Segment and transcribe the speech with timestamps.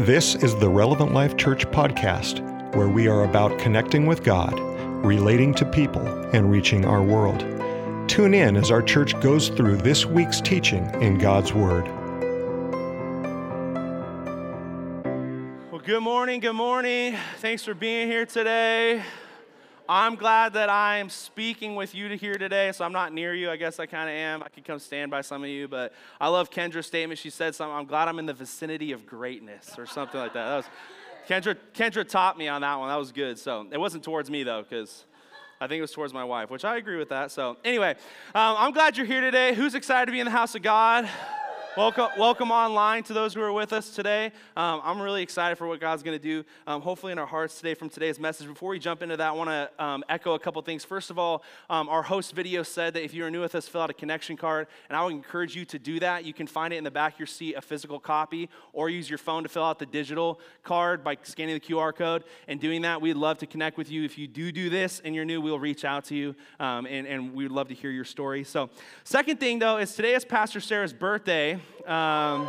[0.00, 2.42] This is the Relevant Life Church podcast,
[2.76, 4.52] where we are about connecting with God,
[5.02, 7.40] relating to people, and reaching our world.
[8.06, 11.86] Tune in as our church goes through this week's teaching in God's Word.
[15.72, 17.16] Well, good morning, good morning.
[17.38, 19.02] Thanks for being here today.
[19.88, 22.72] I'm glad that I am speaking with you to here today.
[22.72, 23.50] So I'm not near you.
[23.50, 24.42] I guess I kind of am.
[24.42, 27.18] I could come stand by some of you, but I love Kendra's statement.
[27.18, 27.74] She said something.
[27.74, 30.44] I'm glad I'm in the vicinity of greatness or something like that.
[30.48, 30.66] That was
[31.28, 31.56] Kendra.
[31.74, 32.88] Kendra taught me on that one.
[32.88, 33.38] That was good.
[33.38, 35.04] So it wasn't towards me though, because.
[35.58, 37.30] I think it was towards my wife, which I agree with that.
[37.30, 37.92] So, anyway,
[38.34, 39.54] um, I'm glad you're here today.
[39.54, 41.08] Who's excited to be in the house of God?
[41.76, 44.32] Welcome, welcome online to those who are with us today.
[44.56, 47.58] Um, I'm really excited for what God's going to do, um, hopefully, in our hearts
[47.58, 48.48] today from today's message.
[48.48, 50.86] Before we jump into that, I want to um, echo a couple things.
[50.86, 53.82] First of all, um, our host video said that if you're new with us, fill
[53.82, 56.24] out a connection card, and I would encourage you to do that.
[56.24, 59.10] You can find it in the back of your seat, a physical copy, or use
[59.10, 62.80] your phone to fill out the digital card by scanning the QR code and doing
[62.82, 63.02] that.
[63.02, 64.02] We'd love to connect with you.
[64.02, 67.06] If you do do this and you're new, we'll reach out to you, um, and,
[67.06, 68.44] and we would love to hear your story.
[68.44, 68.70] So,
[69.04, 71.60] second thing, though, is today is Pastor Sarah's birthday.
[71.86, 72.48] Um,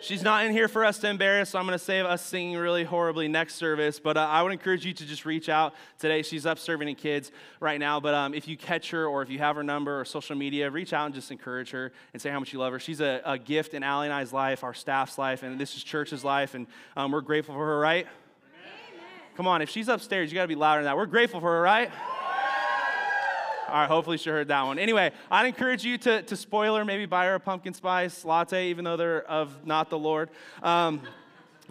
[0.00, 2.56] she's not in here for us to embarrass, so I'm going to save us singing
[2.56, 3.98] really horribly next service.
[3.98, 6.22] But uh, I would encourage you to just reach out today.
[6.22, 8.00] She's up serving in kids right now.
[8.00, 10.70] But um, if you catch her or if you have her number or social media,
[10.70, 12.78] reach out and just encourage her and say how much you love her.
[12.78, 15.82] She's a, a gift in Allie and I's life, our staff's life, and this is
[15.82, 16.54] church's life.
[16.54, 18.06] And um, we're grateful for her, right?
[18.06, 18.72] Amen.
[19.36, 20.96] Come on, if she's upstairs, you got to be louder than that.
[20.96, 21.90] We're grateful for her, right?
[23.70, 24.80] All right, hopefully she heard that one.
[24.80, 28.68] Anyway, I'd encourage you to, to spoil her, maybe buy her a pumpkin spice latte,
[28.68, 30.28] even though they're of not the Lord.
[30.60, 31.02] Um,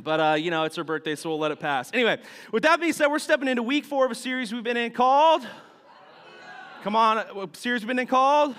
[0.01, 1.91] but, uh, you know, it's her birthday, so we'll let it pass.
[1.93, 2.19] Anyway,
[2.53, 4.91] with that being said, we're stepping into week four of a series we've been in
[4.91, 5.45] called.
[6.83, 8.55] Come on, series we've been in called?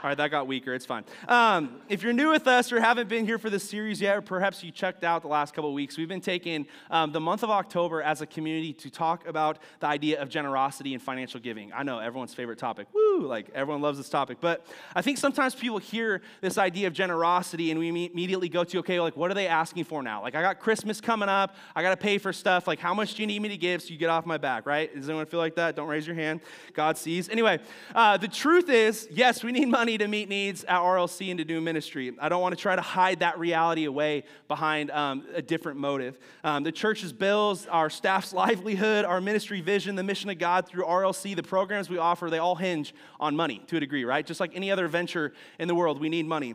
[0.00, 0.74] All right, that got weaker.
[0.74, 1.02] It's fine.
[1.26, 4.20] Um, if you're new with us or haven't been here for this series yet, or
[4.20, 7.50] perhaps you checked out the last couple weeks, we've been taking um, the month of
[7.50, 11.72] October as a community to talk about the idea of generosity and financial giving.
[11.72, 12.86] I know everyone's favorite topic.
[12.94, 13.26] Woo!
[13.26, 14.38] Like everyone loves this topic.
[14.40, 14.64] But
[14.94, 19.00] I think sometimes people hear this idea of generosity and we immediately go to, okay,
[19.00, 20.22] like what are they asking for now?
[20.22, 21.56] Like I got Christmas coming up.
[21.74, 22.68] I got to pay for stuff.
[22.68, 24.64] Like how much do you need me to give so you get off my back,
[24.64, 24.94] right?
[24.94, 25.74] Does anyone feel like that?
[25.74, 26.40] Don't raise your hand.
[26.72, 27.28] God sees.
[27.28, 27.58] Anyway,
[27.96, 31.38] uh, the truth is, yes, we need money money to meet needs at RLC and
[31.38, 32.12] to do ministry.
[32.20, 36.18] I don't want to try to hide that reality away behind um, a different motive.
[36.44, 40.84] Um, the church's bills, our staff's livelihood, our ministry vision, the mission of God through
[40.84, 44.26] RLC, the programs we offer, they all hinge on money to a degree, right?
[44.26, 46.54] Just like any other venture in the world, we need money.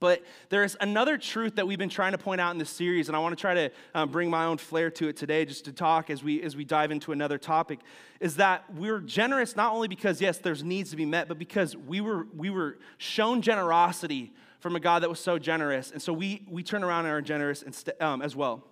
[0.00, 3.16] But there's another truth that we've been trying to point out in this series, and
[3.16, 5.72] I want to try to um, bring my own flair to it today, just to
[5.72, 7.80] talk as we as we dive into another topic,
[8.20, 11.76] is that we're generous not only because yes, there's needs to be met, but because
[11.76, 16.12] we were we were shown generosity from a God that was so generous, and so
[16.12, 17.64] we we turn around and are generous
[18.00, 18.64] um, as well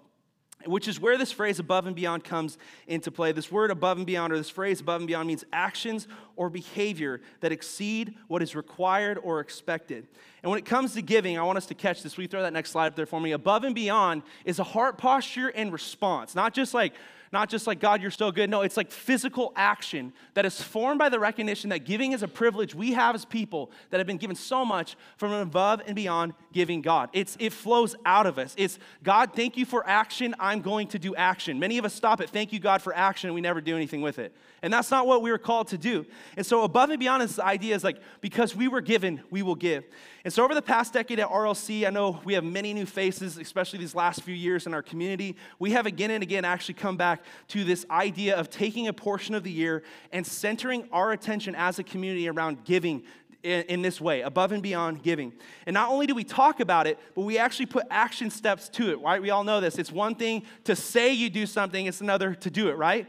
[0.66, 3.32] which is where this phrase above and beyond comes into play.
[3.32, 7.21] This word above and beyond, or this phrase above and beyond, means actions or behavior
[7.41, 10.06] that exceed what is required or expected.
[10.43, 12.16] And when it comes to giving, I want us to catch this.
[12.16, 13.32] You throw that next slide up there for me?
[13.32, 16.94] Above and beyond is a heart posture and response, not just like
[17.32, 18.48] not just like, God, you're so good.
[18.48, 22.28] No, it's like physical action that is formed by the recognition that giving is a
[22.28, 26.34] privilege we have as people that have been given so much from above and beyond
[26.53, 27.10] giving God.
[27.12, 28.54] It's, it flows out of us.
[28.56, 30.34] It's, God, thank you for action.
[30.38, 31.59] I'm going to do action.
[31.59, 34.03] Many of us stop at thank you, God, for action, and we never do anything
[34.03, 34.34] with it.
[34.62, 36.06] And that's not what we were called to do.
[36.36, 39.54] And so, above and beyond, this idea is like, because we were given, we will
[39.54, 39.84] give.
[40.26, 43.38] And so, over the past decade at RLC, I know we have many new faces,
[43.38, 45.37] especially these last few years in our community.
[45.60, 49.36] We have again and again actually come back to this idea of taking a portion
[49.36, 53.04] of the year and centering our attention as a community around giving
[53.44, 55.32] in, this way, above and beyond giving.
[55.65, 58.91] And not only do we talk about it, but we actually put action steps to
[58.91, 59.22] it, right?
[59.22, 59.78] We all know this.
[59.78, 63.06] It's one thing to say you do something, it's another to do it, right?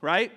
[0.00, 0.32] Right?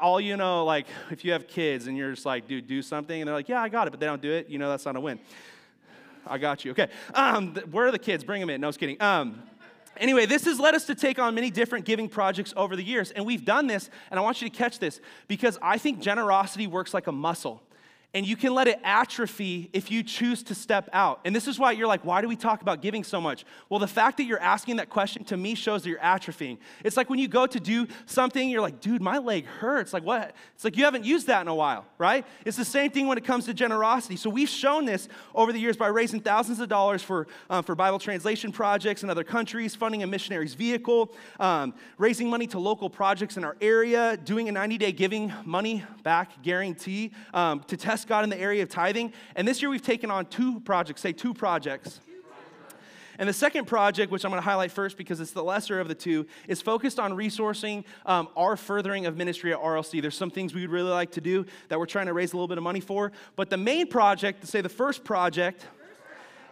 [0.00, 3.20] All you know, like if you have kids and you're just like, dude, do something,
[3.20, 4.84] and they're like, yeah, I got it, but they don't do it, you know that's
[4.84, 5.18] not a win.
[6.26, 6.70] I got you.
[6.72, 6.88] Okay.
[7.14, 8.24] Um, where are the kids?
[8.24, 8.60] Bring them in.
[8.60, 9.00] No, I was kidding.
[9.00, 9.42] Um,
[9.96, 13.10] anyway, this has led us to take on many different giving projects over the years.
[13.10, 16.66] And we've done this, and I want you to catch this because I think generosity
[16.66, 17.62] works like a muscle
[18.14, 21.20] and you can let it atrophy if you choose to step out.
[21.24, 23.46] And this is why you're like, why do we talk about giving so much?
[23.70, 26.58] Well, the fact that you're asking that question to me shows that you're atrophying.
[26.84, 29.94] It's like when you go to do something, you're like, dude, my leg hurts.
[29.94, 30.34] Like, what?
[30.54, 32.26] It's like you haven't used that in a while, right?
[32.44, 34.16] It's the same thing when it comes to generosity.
[34.16, 37.74] So we've shown this over the years by raising thousands of dollars for, um, for
[37.74, 42.90] Bible translation projects in other countries, funding a missionary's vehicle, um, raising money to local
[42.90, 48.01] projects in our area, doing a 90 day giving money back guarantee um, to test
[48.04, 49.12] God in the area of tithing.
[49.36, 52.00] And this year we've taken on two projects, say two projects.
[53.18, 55.88] And the second project, which I'm going to highlight first because it's the lesser of
[55.88, 60.00] the two, is focused on resourcing um, our furthering of ministry at RLC.
[60.00, 62.36] There's some things we would really like to do that we're trying to raise a
[62.36, 63.12] little bit of money for.
[63.36, 65.66] But the main project, to say the first project,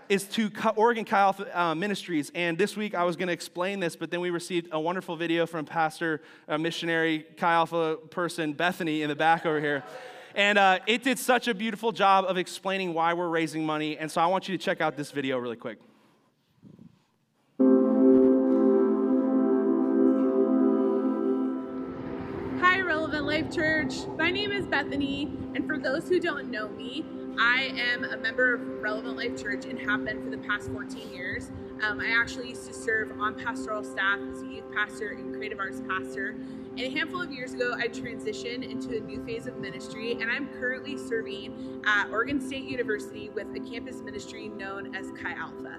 [0.08, 2.32] is to Oregon Alpha uh, Ministries.
[2.35, 5.17] And this week I was going to explain this, but then we received a wonderful
[5.17, 9.85] video from Pastor, uh, missionary Chi Alpha person Bethany in the back over here.
[10.35, 13.99] And uh, it did such a beautiful job of explaining why we're raising money.
[13.99, 15.79] And so I want you to check out this video really quick.
[22.61, 24.06] Hi, Relevant Life Church.
[24.17, 25.25] My name is Bethany,
[25.55, 27.05] and for those who don't know me,
[27.38, 31.12] I am a member of Relevant Life Church and have been for the past 14
[31.12, 31.50] years.
[31.82, 35.59] Um, I actually used to serve on pastoral staff as a youth pastor and creative
[35.59, 36.37] arts pastor.
[36.70, 40.31] And a handful of years ago, I transitioned into a new phase of ministry, and
[40.31, 45.78] I'm currently serving at Oregon State University with a campus ministry known as Chi Alpha.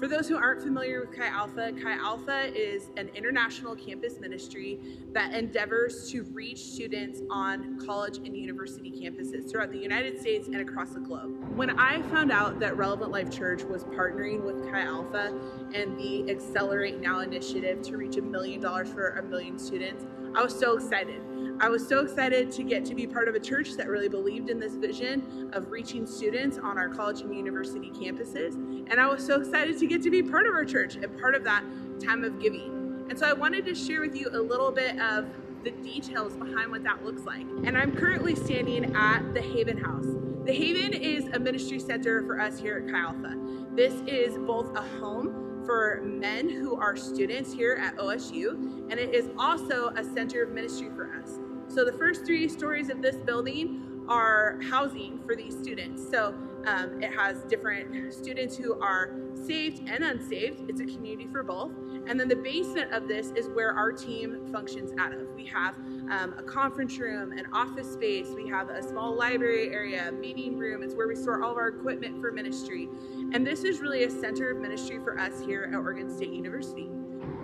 [0.00, 4.80] For those who aren't familiar with Chi Alpha, Chi Alpha is an international campus ministry
[5.12, 10.56] that endeavors to reach students on college and university campuses throughout the United States and
[10.56, 11.56] across the globe.
[11.56, 15.38] When I found out that Relevant Life Church was partnering with Chi Alpha
[15.72, 20.42] and the Accelerate Now initiative to reach a million dollars for a million students, I
[20.42, 21.20] was so excited.
[21.60, 24.48] I was so excited to get to be part of a church that really believed
[24.48, 28.54] in this vision of reaching students on our college and university campuses.
[28.90, 31.34] And I was so excited to get to be part of our church and part
[31.34, 31.62] of that
[32.02, 33.06] time of giving.
[33.10, 35.28] And so I wanted to share with you a little bit of
[35.62, 37.46] the details behind what that looks like.
[37.64, 40.06] And I'm currently standing at the Haven House.
[40.44, 43.36] The Haven is a ministry center for us here at Chi Alpha.
[43.74, 49.14] This is both a home for men who are students here at OSU, and it
[49.14, 51.38] is also a center of ministry for us.
[51.68, 56.08] So the first three stories of this building are housing for these students.
[56.10, 56.34] So
[56.66, 60.68] um, it has different students who are saved and unsaved.
[60.68, 61.72] It's a community for both.
[62.06, 65.28] And then the basement of this is where our team functions out of.
[65.34, 65.76] We have
[66.12, 70.82] um, a conference room, an office space, we have a small library area, meeting room.
[70.82, 72.88] It's where we store all of our equipment for ministry.
[73.32, 76.90] And this is really a center of ministry for us here at Oregon State University.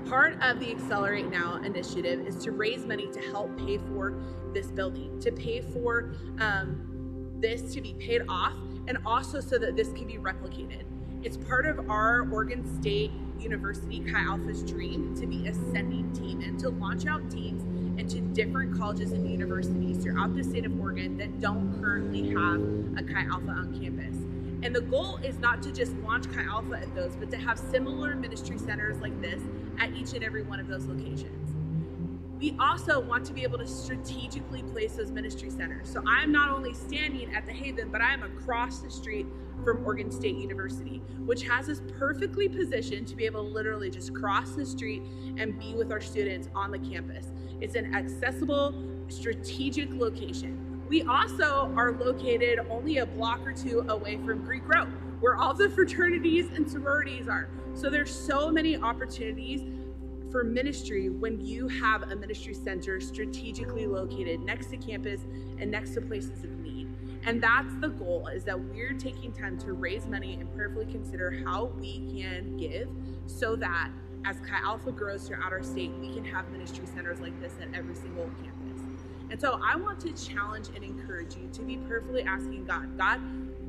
[0.06, 4.14] Part of the Accelerate Now initiative is to raise money to help pay for
[4.52, 8.54] this building, to pay for um, this to be paid off,
[8.86, 10.84] and also so that this can be replicated.
[11.22, 16.40] It's part of our Oregon State University Chi Alpha's dream to be a sending team
[16.42, 17.62] and to launch out teams
[17.98, 22.60] into different colleges and universities throughout the state of Oregon that don't currently have
[22.96, 24.16] a Chi Alpha on campus.
[24.62, 27.58] And the goal is not to just launch Chi Alpha at those, but to have
[27.58, 29.42] similar ministry centers like this
[29.78, 31.54] at each and every one of those locations.
[32.38, 35.90] We also want to be able to strategically place those ministry centers.
[35.90, 39.26] So I'm not only standing at the Haven, but I'm across the street
[39.64, 44.14] from Oregon State University, which has us perfectly positioned to be able to literally just
[44.14, 45.02] cross the street
[45.36, 47.26] and be with our students on the campus.
[47.60, 48.74] It's an accessible,
[49.08, 50.82] strategic location.
[50.88, 54.86] We also are located only a block or two away from Greek Row,
[55.20, 57.48] where all the fraternities and sororities are.
[57.74, 59.62] So there's so many opportunities
[60.30, 65.22] for ministry when you have a ministry center strategically located next to campus
[65.58, 66.88] and next to places of need.
[67.24, 71.42] And that's the goal is that we're taking time to raise money and prayerfully consider
[71.44, 72.88] how we can give
[73.26, 73.90] so that
[74.24, 77.68] as Chi Alpha grows throughout our state, we can have ministry centers like this at
[77.74, 78.82] every single campus.
[79.30, 83.20] And so I want to challenge and encourage you to be prayerfully asking God, God,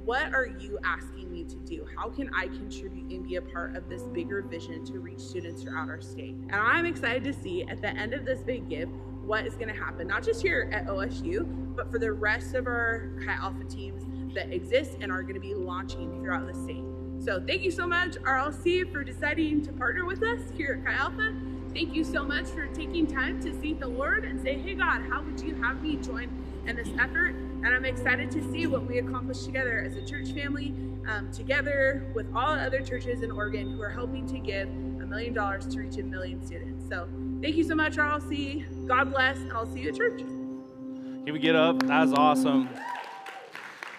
[0.06, 1.86] what are you asking me to do?
[1.96, 5.62] How can I contribute and be a part of this bigger vision to reach students
[5.62, 6.36] throughout our state?
[6.36, 8.90] And I'm excited to see at the end of this big give
[9.24, 12.66] what is going to happen, not just here at OSU, but for the rest of
[12.66, 16.84] our Chi Alpha teams that exist and are going to be launching throughout the state.
[17.24, 20.94] So thank you so much, RLC, for deciding to partner with us here at Chi
[20.94, 21.36] Alpha.
[21.74, 25.02] Thank you so much for taking time to seek the Lord and say, hey, God,
[25.10, 26.30] how would you have me join
[26.66, 27.36] in this effort?
[27.36, 30.74] And I'm excited to see what we accomplish together as a church family,
[31.10, 35.34] um, together with all other churches in Oregon who are helping to give a million
[35.34, 36.88] dollars to reach a million students.
[36.90, 37.10] So
[37.42, 38.88] thank you so much, RLC.
[38.88, 40.20] God bless, and I'll see you at church.
[40.20, 41.86] Can we get up?
[41.86, 42.70] That's awesome.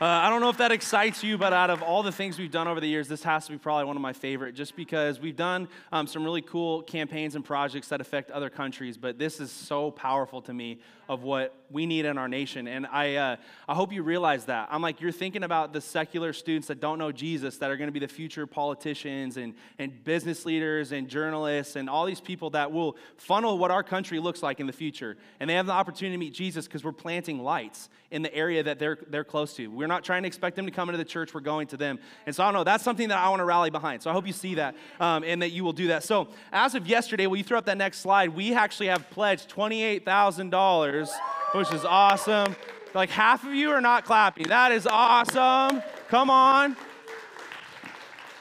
[0.00, 2.50] Uh, I don't know if that excites you, but out of all the things we've
[2.50, 5.20] done over the years, this has to be probably one of my favorite just because
[5.20, 9.40] we've done um, some really cool campaigns and projects that affect other countries, but this
[9.40, 12.66] is so powerful to me of what we need in our nation.
[12.66, 13.36] And I, uh,
[13.68, 14.68] I hope you realize that.
[14.70, 17.88] I'm like, you're thinking about the secular students that don't know Jesus that are going
[17.88, 22.50] to be the future politicians and, and business leaders and journalists and all these people
[22.50, 25.16] that will funnel what our country looks like in the future.
[25.40, 28.62] And they have the opportunity to meet Jesus because we're planting lights in the area
[28.62, 29.66] that they're, they're close to.
[29.66, 31.34] We're not trying to expect them to come into the church.
[31.34, 31.98] We're going to them.
[32.24, 32.64] And so I don't know.
[32.64, 34.02] That's something that I want to rally behind.
[34.02, 36.02] So I hope you see that um, and that you will do that.
[36.02, 38.30] So as of yesterday, will you throw up that next slide?
[38.30, 41.10] We actually have pledged $28,000,
[41.52, 42.56] which is awesome.
[42.94, 44.48] Like half of you are not clapping.
[44.48, 45.82] That is awesome.
[46.08, 46.76] Come on.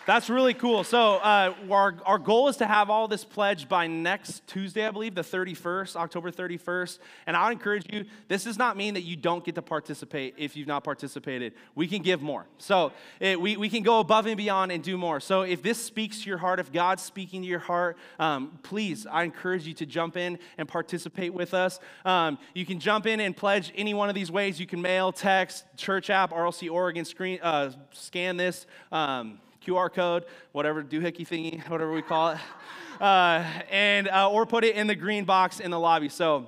[0.10, 0.84] That's really cool.
[0.84, 4.90] So, uh, our, our goal is to have all this pledged by next Tuesday, I
[4.90, 6.98] believe, the 31st, October 31st.
[7.28, 10.34] And I would encourage you, this does not mean that you don't get to participate
[10.36, 11.54] if you've not participated.
[11.76, 12.48] We can give more.
[12.58, 15.20] So, it, we, we can go above and beyond and do more.
[15.20, 19.06] So, if this speaks to your heart, if God's speaking to your heart, um, please,
[19.06, 21.80] I encourage you to jump in and participate with us.
[22.04, 24.60] Um, you can jump in and pledge any one of these ways.
[24.60, 28.66] You can mail, text, church app, RLC Oregon, screen, uh, scan this.
[28.92, 32.38] Um, QR code, whatever doohickey thingy, whatever we call it,
[33.02, 36.10] uh, and uh, or put it in the green box in the lobby.
[36.10, 36.48] So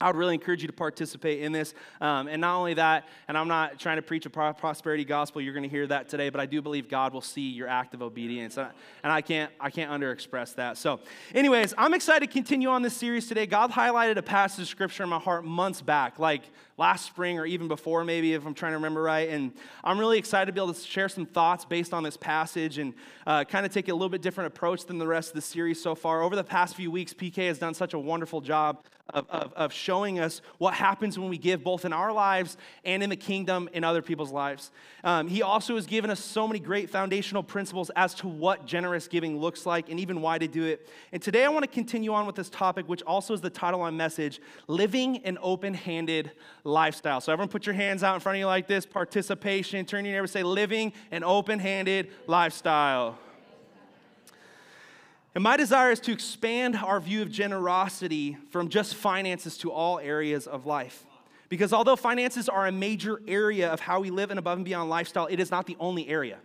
[0.00, 1.74] I would really encourage you to participate in this.
[2.00, 5.52] Um, and not only that, and I'm not trying to preach a prosperity gospel, you're
[5.52, 8.02] going to hear that today, but I do believe God will see your act of
[8.02, 8.58] obedience.
[8.58, 8.70] And
[9.02, 10.78] I can't, I can't underexpress that.
[10.78, 11.00] So,
[11.34, 13.46] anyways, I'm excited to continue on this series today.
[13.46, 16.42] God highlighted a passage of scripture in my heart months back, like
[16.76, 19.28] last spring or even before, maybe, if I'm trying to remember right.
[19.28, 19.52] And
[19.82, 22.94] I'm really excited to be able to share some thoughts based on this passage and
[23.26, 25.82] uh, kind of take a little bit different approach than the rest of the series
[25.82, 26.22] so far.
[26.22, 28.84] Over the past few weeks, PK has done such a wonderful job
[29.14, 33.02] of, of, of, showing us what happens when we give both in our lives and
[33.02, 34.70] in the kingdom in other people's lives.
[35.02, 39.08] Um, he also has given us so many great foundational principles as to what generous
[39.08, 40.88] giving looks like and even why to do it.
[41.12, 43.80] And today I want to continue on with this topic, which also is the title
[43.80, 46.32] on message Living an Open Handed
[46.64, 47.20] Lifestyle.
[47.20, 49.86] So everyone put your hands out in front of you like this participation.
[49.86, 53.18] Turn your neighbor say, Living an Open Handed Lifestyle.
[55.34, 59.98] And my desire is to expand our view of generosity from just finances to all
[59.98, 61.04] areas of life.
[61.48, 64.90] Because although finances are a major area of how we live an above and beyond
[64.90, 66.38] lifestyle, it is not the only area.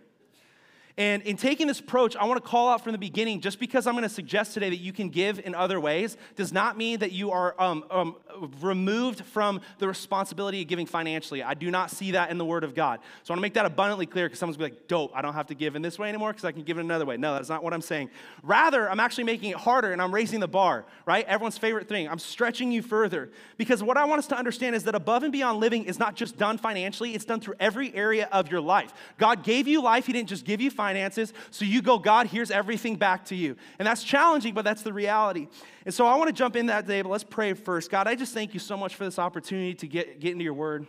[0.96, 3.88] And in taking this approach, I want to call out from the beginning just because
[3.88, 7.00] I'm going to suggest today that you can give in other ways does not mean
[7.00, 8.16] that you are um, um,
[8.60, 11.42] removed from the responsibility of giving financially.
[11.42, 13.00] I do not see that in the Word of God.
[13.24, 15.10] So I want to make that abundantly clear because someone's going to be like, dope,
[15.16, 17.06] I don't have to give in this way anymore because I can give in another
[17.06, 17.16] way.
[17.16, 18.10] No, that's not what I'm saying.
[18.44, 21.26] Rather, I'm actually making it harder and I'm raising the bar, right?
[21.26, 22.08] Everyone's favorite thing.
[22.08, 25.32] I'm stretching you further because what I want us to understand is that above and
[25.32, 28.94] beyond living is not just done financially, it's done through every area of your life.
[29.18, 31.32] God gave you life, He didn't just give you finances finances.
[31.50, 33.56] So you go, God, here's everything back to you.
[33.78, 35.48] And that's challenging, but that's the reality.
[35.86, 37.90] And so I want to jump in that day, but let's pray first.
[37.90, 40.54] God, I just thank you so much for this opportunity to get, get into your
[40.54, 40.86] word.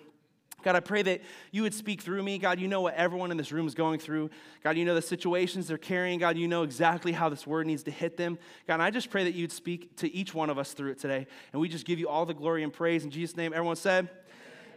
[0.64, 1.22] God, I pray that
[1.52, 2.40] you would speak through me.
[2.40, 4.32] God, you know what everyone in this room is going through.
[4.64, 6.20] God, you know the situations they're carrying.
[6.20, 8.40] God, you know exactly how this word needs to hit them.
[8.68, 11.28] God, I just pray that you'd speak to each one of us through it today.
[11.54, 13.04] And we just give you all the glory and praise.
[13.04, 14.10] In Jesus' name, everyone said,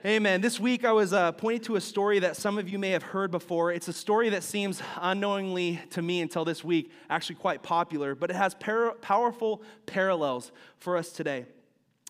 [0.05, 0.41] Amen.
[0.41, 3.03] This week I was uh, pointing to a story that some of you may have
[3.03, 3.73] heard before.
[3.73, 8.31] It's a story that seems unknowingly to me until this week actually quite popular, but
[8.31, 11.47] it has par- powerful parallels for us today.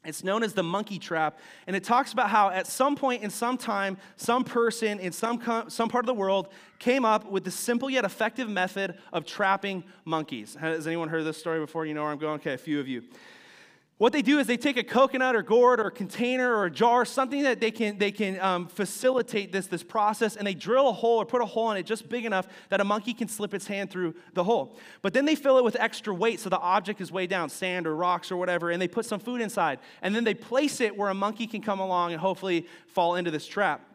[0.04, 3.30] It's known as the monkey trap, and it talks about how at some point in
[3.30, 7.44] some time, some person in some, com- some part of the world came up with
[7.44, 10.58] the simple yet effective method of trapping monkeys.
[10.60, 11.86] Has anyone heard this story before?
[11.86, 12.34] You know where I'm going?
[12.34, 13.02] Okay, a few of you.
[13.98, 17.04] What they do is they take a coconut or gourd or container or a jar,
[17.04, 20.92] something that they can, they can um, facilitate this, this process, and they drill a
[20.92, 23.52] hole or put a hole in it just big enough that a monkey can slip
[23.52, 24.78] its hand through the hole.
[25.02, 27.88] But then they fill it with extra weight so the object is way down, sand
[27.88, 29.80] or rocks or whatever, and they put some food inside.
[30.00, 33.32] And then they place it where a monkey can come along and hopefully fall into
[33.32, 33.87] this trap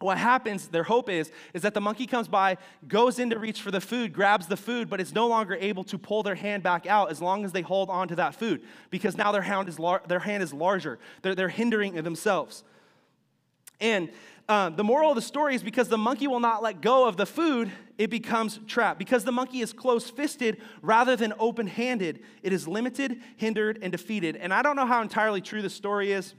[0.00, 2.56] what happens, their hope is, is that the monkey comes by,
[2.88, 5.84] goes in to reach for the food, grabs the food, but is no longer able
[5.84, 8.62] to pull their hand back out as long as they hold on to that food
[8.90, 10.98] because now their hand is, lar- their hand is larger.
[11.22, 12.64] They're, they're hindering themselves.
[13.80, 14.10] And
[14.48, 17.16] uh, the moral of the story is because the monkey will not let go of
[17.16, 18.98] the food, it becomes trapped.
[18.98, 23.92] Because the monkey is close fisted rather than open handed, it is limited, hindered, and
[23.92, 24.36] defeated.
[24.36, 26.34] And I don't know how entirely true the story is.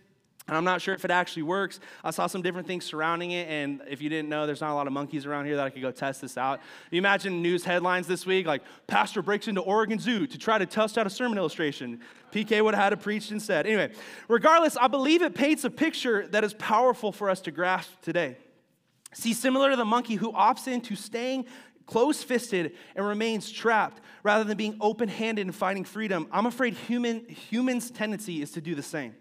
[0.52, 1.80] And I'm not sure if it actually works.
[2.04, 4.76] I saw some different things surrounding it, and if you didn't know, there's not a
[4.76, 6.60] lot of monkeys around here that I could go test this out.
[6.92, 10.66] You imagine news headlines this week like, Pastor breaks into Oregon Zoo to try to
[10.66, 12.02] test out a sermon illustration.
[12.34, 13.66] PK would have had to preach instead.
[13.66, 13.94] Anyway,
[14.28, 18.36] regardless, I believe it paints a picture that is powerful for us to grasp today.
[19.14, 21.46] See, similar to the monkey who opts into staying
[21.86, 26.74] close fisted and remains trapped rather than being open handed and finding freedom, I'm afraid
[26.74, 29.16] human, humans' tendency is to do the same.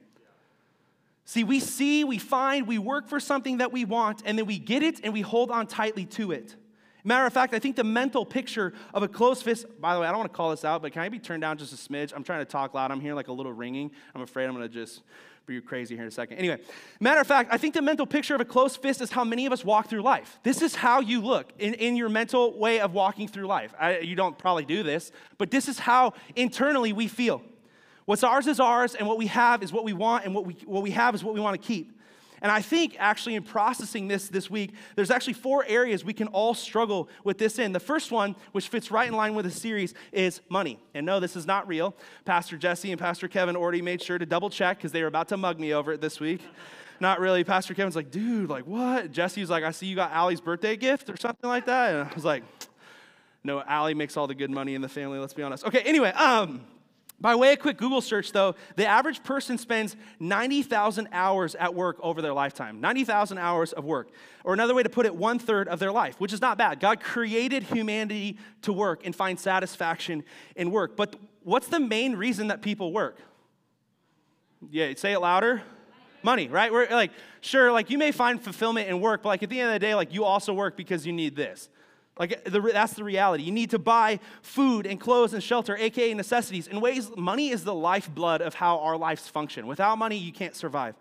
[1.25, 4.59] See, we see, we find, we work for something that we want, and then we
[4.59, 6.57] get it and we hold on tightly to it.
[7.05, 10.07] Matter of fact, I think the mental picture of a closed fist, by the way,
[10.07, 11.77] I don't want to call this out, but can I be turned down just a
[11.77, 12.13] smidge?
[12.15, 12.91] I'm trying to talk loud.
[12.91, 13.91] I'm hearing like a little ringing.
[14.15, 15.03] I'm afraid I'm going to just
[15.47, 16.39] be crazy here in a second.
[16.39, 16.59] Anyway,
[17.01, 19.47] matter of fact, I think the mental picture of a closed fist is how many
[19.47, 20.39] of us walk through life.
[20.43, 23.75] This is how you look in, in your mental way of walking through life.
[23.79, 27.43] I, you don't probably do this, but this is how internally we feel.
[28.11, 30.55] What's ours is ours, and what we have is what we want, and what we,
[30.67, 31.97] what we have is what we want to keep.
[32.43, 36.27] And I think actually in processing this this week, there's actually four areas we can
[36.27, 37.71] all struggle with this in.
[37.71, 40.81] The first one, which fits right in line with the series, is money.
[40.93, 41.95] And no, this is not real.
[42.25, 45.29] Pastor Jesse and Pastor Kevin already made sure to double check because they were about
[45.29, 46.41] to mug me over it this week.
[46.99, 47.45] Not really.
[47.45, 49.13] Pastor Kevin's like, dude, like what?
[49.13, 51.95] Jesse's like, I see you got Allie's birthday gift or something like that.
[51.95, 52.43] And I was like,
[53.45, 55.65] no, Allie makes all the good money in the family, let's be honest.
[55.65, 56.61] Okay, anyway, um,
[57.21, 61.99] by way of quick Google search, though, the average person spends 90,000 hours at work
[62.01, 62.81] over their lifetime.
[62.81, 64.09] 90,000 hours of work.
[64.43, 66.81] Or another way to put it, one third of their life, which is not bad.
[66.81, 70.25] God created humanity to work and find satisfaction
[70.57, 70.97] in work.
[70.97, 73.19] But what's the main reason that people work?
[74.71, 75.63] Yeah, say it louder.
[76.23, 76.73] Money, right?
[76.73, 77.13] We're like,
[77.43, 79.79] sure, like you may find fulfillment in work, but like at the end of the
[79.79, 81.69] day, like you also work because you need this.
[82.21, 83.45] Like, the, that's the reality.
[83.45, 86.67] You need to buy food and clothes and shelter, aka necessities.
[86.67, 89.67] In ways, money is the lifeblood of how our lives function.
[89.67, 90.95] Without money, you can't survive.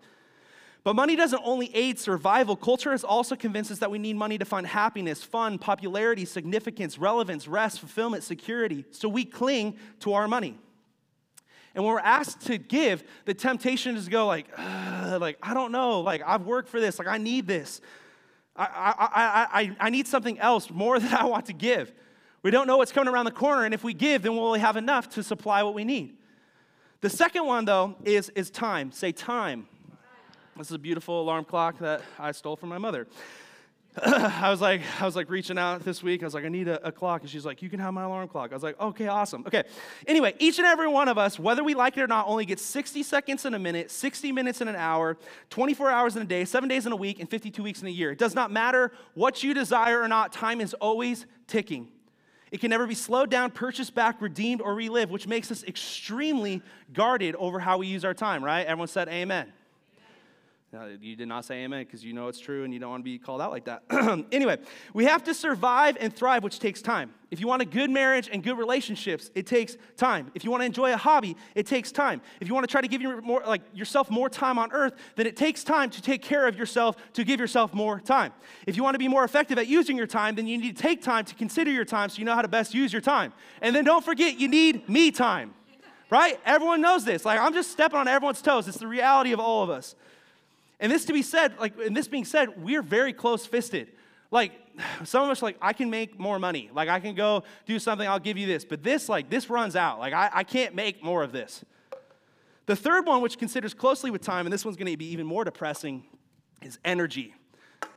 [0.82, 4.38] But money doesn't only aid survival, culture has also convinced us that we need money
[4.38, 8.86] to find happiness, fun, popularity, significance, relevance, rest, fulfillment, security.
[8.90, 10.58] So we cling to our money.
[11.74, 15.70] And when we're asked to give, the temptation is to go like, like I don't
[15.70, 17.82] know, like I've worked for this, like I need this.
[18.64, 21.92] I, I, I, I need something else more than I want to give.
[22.42, 24.76] We don't know what's coming around the corner, and if we give, then we'll have
[24.76, 26.16] enough to supply what we need.
[27.00, 28.92] The second one, though, is, is time.
[28.92, 29.66] Say time.
[30.56, 33.06] This is a beautiful alarm clock that I stole from my mother.
[34.02, 36.22] I was like, I was like reaching out this week.
[36.22, 38.04] I was like, I need a, a, clock, and she's like, you can have my
[38.04, 38.52] alarm clock.
[38.52, 39.42] I was like, okay, awesome.
[39.44, 39.64] Okay.
[40.06, 42.62] Anyway, each and every one of us, whether we like it or not, only gets
[42.62, 45.18] 60 seconds in a minute, 60 minutes in an hour,
[45.50, 47.90] 24 hours in a day, seven days in a week, and 52 weeks in a
[47.90, 48.12] year.
[48.12, 50.32] It does not matter what you desire or not.
[50.32, 51.88] Time is always ticking.
[52.52, 56.62] It can never be slowed down, purchased back, redeemed, or relived, which makes us extremely
[56.92, 58.44] guarded over how we use our time.
[58.44, 58.66] Right?
[58.66, 59.52] Everyone said, Amen.
[60.72, 63.00] Now, you did not say amen because you know it's true and you don't want
[63.00, 63.82] to be called out like that.
[64.30, 64.58] anyway,
[64.94, 67.12] we have to survive and thrive, which takes time.
[67.32, 70.30] If you want a good marriage and good relationships, it takes time.
[70.32, 72.20] If you want to enjoy a hobby, it takes time.
[72.40, 74.94] If you want to try to give your more, like yourself more time on earth,
[75.16, 78.32] then it takes time to take care of yourself, to give yourself more time.
[78.64, 80.82] If you want to be more effective at using your time, then you need to
[80.82, 83.32] take time to consider your time so you know how to best use your time.
[83.60, 85.52] And then don't forget, you need me time,
[86.10, 86.38] right?
[86.46, 87.24] Everyone knows this.
[87.24, 88.68] Like, I'm just stepping on everyone's toes.
[88.68, 89.96] It's the reality of all of us.
[90.80, 93.88] And this to be said, like, and this being said, we're very close fisted.
[94.30, 94.52] Like,
[95.04, 96.70] some of us, like, I can make more money.
[96.72, 98.64] Like, I can go do something, I'll give you this.
[98.64, 99.98] But this, like, this runs out.
[99.98, 101.64] Like, I, I can't make more of this.
[102.66, 105.44] The third one, which considers closely with time, and this one's gonna be even more
[105.44, 106.04] depressing,
[106.62, 107.34] is energy.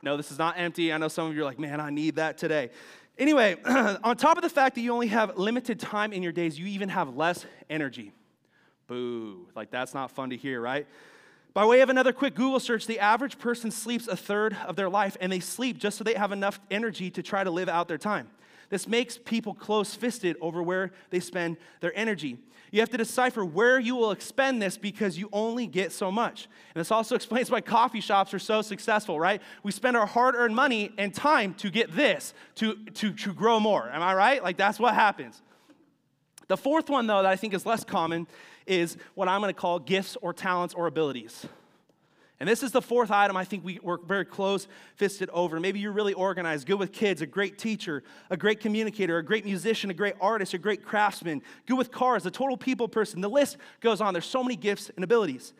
[0.02, 0.92] No, this is not empty.
[0.92, 2.70] I know some of you are like, man, I need that today.
[3.16, 6.58] Anyway, on top of the fact that you only have limited time in your days,
[6.58, 8.12] you even have less energy.
[8.86, 9.46] Boo.
[9.54, 10.86] Like, that's not fun to hear, right?
[11.54, 14.88] By way of another quick Google search, the average person sleeps a third of their
[14.88, 17.86] life, and they sleep just so they have enough energy to try to live out
[17.86, 18.28] their time.
[18.70, 22.38] This makes people close fisted over where they spend their energy.
[22.72, 26.48] You have to decipher where you will expend this because you only get so much.
[26.74, 29.40] And this also explains why coffee shops are so successful, right?
[29.62, 33.60] We spend our hard earned money and time to get this, to, to, to grow
[33.60, 33.88] more.
[33.90, 34.42] Am I right?
[34.42, 35.40] Like, that's what happens.
[36.48, 38.26] The fourth one, though, that I think is less common
[38.66, 41.46] is what I'm going to call gifts or talents or abilities.
[42.40, 45.60] And this is the fourth item I think we work very close fisted over.
[45.60, 49.44] Maybe you're really organized, good with kids, a great teacher, a great communicator, a great
[49.44, 53.20] musician, a great artist, a great craftsman, good with cars, a total people person.
[53.20, 54.12] The list goes on.
[54.12, 55.54] There's so many gifts and abilities.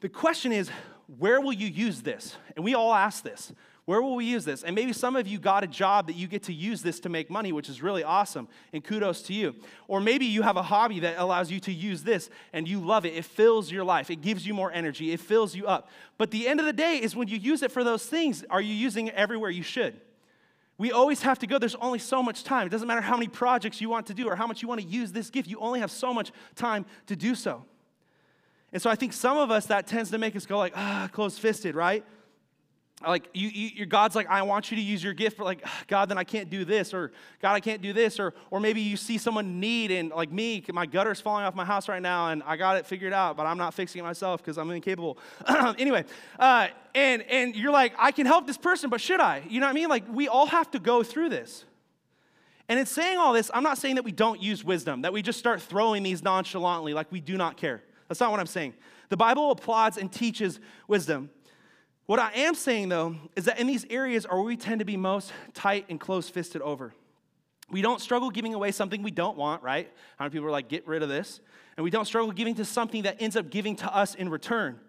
[0.00, 0.70] The question is,
[1.18, 2.36] where will you use this?
[2.54, 3.52] And we all ask this.
[3.90, 4.62] Where will we use this?
[4.62, 7.08] And maybe some of you got a job that you get to use this to
[7.08, 9.56] make money, which is really awesome, and kudos to you.
[9.88, 13.04] Or maybe you have a hobby that allows you to use this and you love
[13.04, 13.14] it.
[13.14, 15.88] It fills your life, it gives you more energy, it fills you up.
[16.18, 18.60] But the end of the day is when you use it for those things, are
[18.60, 20.00] you using it everywhere you should?
[20.78, 21.58] We always have to go.
[21.58, 22.68] There's only so much time.
[22.68, 24.80] It doesn't matter how many projects you want to do or how much you want
[24.80, 25.48] to use this gift.
[25.48, 27.64] You only have so much time to do so.
[28.72, 31.08] And so I think some of us, that tends to make us go like, ah,
[31.12, 32.04] close fisted, right?
[33.08, 36.08] Like you, you, your god's like i want you to use your gift like god
[36.08, 38.96] then i can't do this or god i can't do this or or maybe you
[38.96, 42.42] see someone need and like me my gutter's falling off my house right now and
[42.44, 45.18] i got it figured out but i'm not fixing it myself because i'm incapable.
[45.78, 46.04] Anyway
[46.38, 49.42] uh, and and you're like i can help this person but should i?
[49.48, 49.88] You know what i mean?
[49.88, 51.64] Like we all have to go through this.
[52.68, 55.22] And in saying all this i'm not saying that we don't use wisdom that we
[55.22, 57.82] just start throwing these nonchalantly like we do not care.
[58.08, 58.74] That's not what i'm saying.
[59.10, 61.30] The Bible applauds and teaches wisdom.
[62.10, 64.84] What I am saying, though, is that in these areas are where we tend to
[64.84, 66.92] be most tight and close fisted over.
[67.70, 69.88] We don't struggle giving away something we don't want, right?
[70.16, 71.40] How many people are like, get rid of this?
[71.76, 74.80] And we don't struggle giving to something that ends up giving to us in return.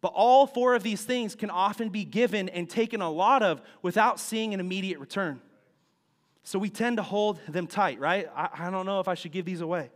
[0.00, 3.60] But all four of these things can often be given and taken a lot of
[3.82, 5.40] without seeing an immediate return.
[6.44, 8.28] So we tend to hold them tight, right?
[8.36, 9.90] I, I don't know if I should give these away.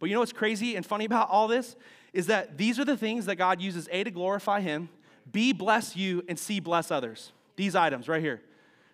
[0.00, 1.76] But you know what's crazy and funny about all this?
[2.12, 4.88] Is that these are the things that God uses A, to glorify Him,
[5.30, 7.32] B, bless you, and C, bless others.
[7.56, 8.40] These items right here.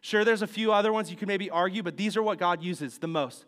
[0.01, 2.63] Sure, there's a few other ones you could maybe argue, but these are what God
[2.63, 3.45] uses the most.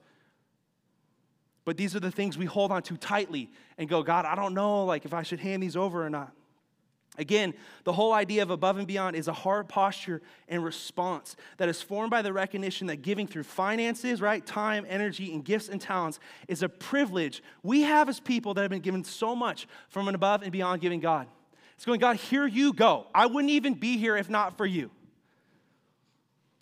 [1.64, 4.54] But these are the things we hold on to tightly and go, God, I don't
[4.54, 6.32] know like if I should hand these over or not.
[7.18, 11.68] Again, the whole idea of above and beyond is a heart posture and response that
[11.68, 15.80] is formed by the recognition that giving through finances, right, time, energy, and gifts and
[15.80, 20.08] talents is a privilege we have as people that have been given so much from
[20.08, 21.26] an above and beyond giving God.
[21.80, 23.06] It's going, God, here you go.
[23.14, 24.90] I wouldn't even be here if not for you.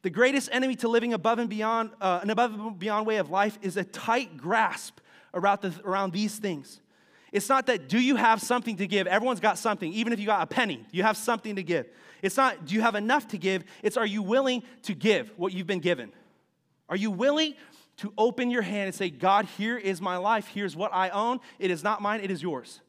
[0.02, 3.28] The greatest enemy to living above and beyond, uh, an above and beyond way of
[3.28, 5.00] life is a tight grasp
[5.34, 6.80] around, the, around these things.
[7.32, 9.08] It's not that do you have something to give?
[9.08, 9.92] Everyone's got something.
[9.92, 11.88] Even if you got a penny, you have something to give.
[12.22, 13.64] It's not do you have enough to give?
[13.82, 16.12] It's are you willing to give what you've been given?
[16.88, 17.54] Are you willing
[17.96, 20.46] to open your hand and say, God, here is my life.
[20.46, 21.40] Here's what I own.
[21.58, 22.82] It is not mine, it is yours.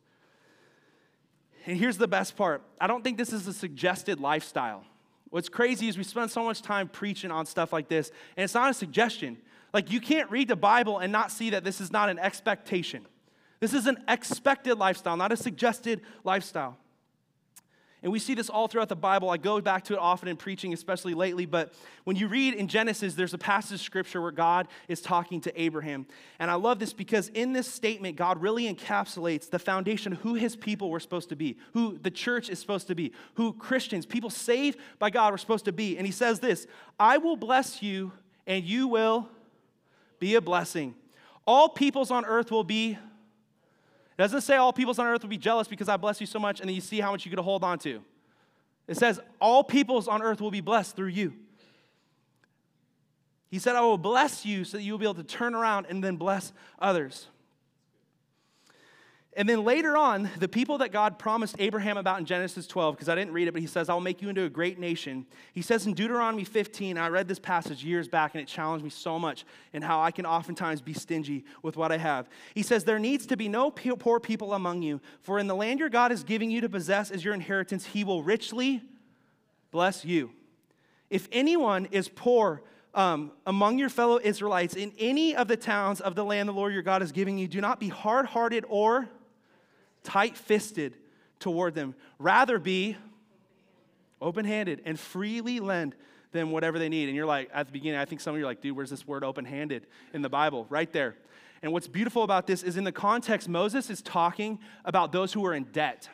[1.70, 4.84] And here's the best part I don't think this is a suggested lifestyle.
[5.30, 8.56] What's crazy is we spend so much time preaching on stuff like this, and it's
[8.56, 9.38] not a suggestion.
[9.72, 13.06] Like, you can't read the Bible and not see that this is not an expectation.
[13.60, 16.76] This is an expected lifestyle, not a suggested lifestyle.
[18.02, 19.30] And we see this all throughout the Bible.
[19.30, 21.46] I go back to it often in preaching, especially lately.
[21.46, 21.74] But
[22.06, 25.62] when you read in Genesis, there's a passage of scripture where God is talking to
[25.62, 26.06] Abraham.
[26.40, 30.56] And I love this because in this statement, God really encapsulates the foundation who his
[30.56, 34.30] people were supposed to be, who the church is supposed to be, who Christians, people
[34.30, 35.98] saved by God, were supposed to be.
[35.98, 38.14] And he says this I will bless you,
[38.48, 39.28] and you will
[40.20, 40.96] be a blessing.
[41.46, 42.98] All peoples on earth will be
[44.24, 46.60] doesn't say all peoples on earth will be jealous because I bless you so much,
[46.60, 48.02] and then you see how much you to hold on to.
[48.88, 51.34] It says all peoples on earth will be blessed through you.
[53.50, 55.88] He said, I will bless you so that you will be able to turn around
[55.90, 57.28] and then bless others.
[59.38, 63.10] And then later on, the people that God promised Abraham about in Genesis 12, because
[63.10, 65.26] I didn't read it, but he says, I will make you into a great nation.
[65.54, 68.90] He says in Deuteronomy 15, I read this passage years back and it challenged me
[68.90, 72.28] so much in how I can oftentimes be stingy with what I have.
[72.56, 75.80] He says, There needs to be no poor people among you, for in the land
[75.80, 78.82] your God is giving you to possess as your inheritance, he will richly
[79.70, 80.32] bless you.
[81.12, 82.64] If anyone is poor,
[82.96, 86.74] um, among your fellow Israelites in any of the towns of the land the Lord
[86.74, 89.08] your God is giving you, do not be hard hearted or
[90.04, 90.96] tight fisted
[91.40, 91.96] toward them.
[92.18, 92.98] Rather be
[94.22, 95.96] open handed and freely lend
[96.32, 97.08] them whatever they need.
[97.08, 98.90] And you're like, at the beginning, I think some of you are like, dude, where's
[98.90, 100.66] this word open handed in the Bible?
[100.70, 101.16] Right there.
[101.62, 105.46] And what's beautiful about this is in the context, Moses is talking about those who
[105.46, 106.08] are in debt.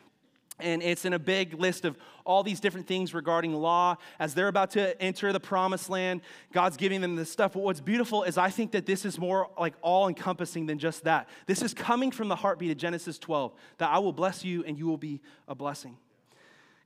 [0.60, 3.98] And it's in a big list of all these different things regarding law.
[4.20, 6.22] As they're about to enter the promised land,
[6.54, 7.54] God's giving them this stuff.
[7.54, 11.04] But what's beautiful is I think that this is more like all encompassing than just
[11.04, 11.28] that.
[11.46, 14.78] This is coming from the heartbeat of Genesis 12 that I will bless you and
[14.78, 15.98] you will be a blessing.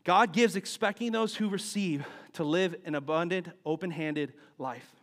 [0.03, 4.98] God gives expecting those who receive to live an abundant, open handed life.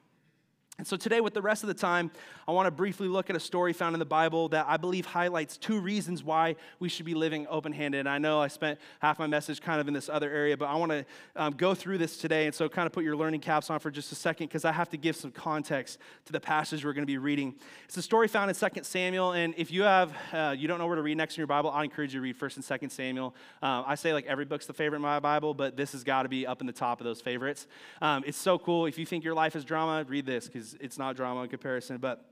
[0.78, 2.10] And so today, with the rest of the time,
[2.46, 5.06] I want to briefly look at a story found in the Bible that I believe
[5.06, 8.00] highlights two reasons why we should be living open handed.
[8.00, 10.66] And I know I spent half my message kind of in this other area, but
[10.66, 12.44] I want to um, go through this today.
[12.44, 14.72] And so, kind of put your learning caps on for just a second because I
[14.72, 17.54] have to give some context to the passage we're going to be reading.
[17.86, 19.32] It's a story found in 2 Samuel.
[19.32, 21.70] And if you have, uh, you don't know where to read next in your Bible,
[21.70, 23.34] I encourage you to read 1st and 2nd Samuel.
[23.62, 26.24] Um, I say like every book's the favorite in my Bible, but this has got
[26.24, 27.66] to be up in the top of those favorites.
[28.02, 28.84] Um, it's so cool.
[28.84, 31.98] If you think your life is drama, read this because it's not drama in comparison.
[31.98, 32.24] But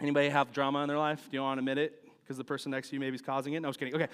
[0.00, 1.26] anybody have drama in their life?
[1.30, 2.08] Do you want to admit it?
[2.22, 3.60] Because the person next to you maybe is causing it?
[3.60, 3.94] No, I was kidding.
[3.94, 4.08] Okay.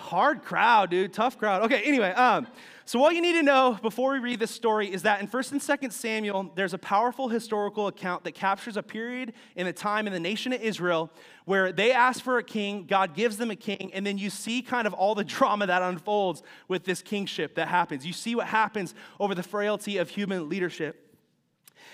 [0.00, 1.12] Hard crowd, dude.
[1.12, 1.62] Tough crowd.
[1.62, 2.46] Okay, anyway, um,
[2.84, 5.52] so what you need to know before we read this story is that in 1st
[5.52, 10.06] and 2nd Samuel, there's a powerful historical account that captures a period in the time
[10.06, 11.10] in the nation of Israel
[11.44, 14.60] where they ask for a king, God gives them a king, and then you see
[14.60, 18.04] kind of all the drama that unfolds with this kingship that happens.
[18.04, 21.09] You see what happens over the frailty of human leadership.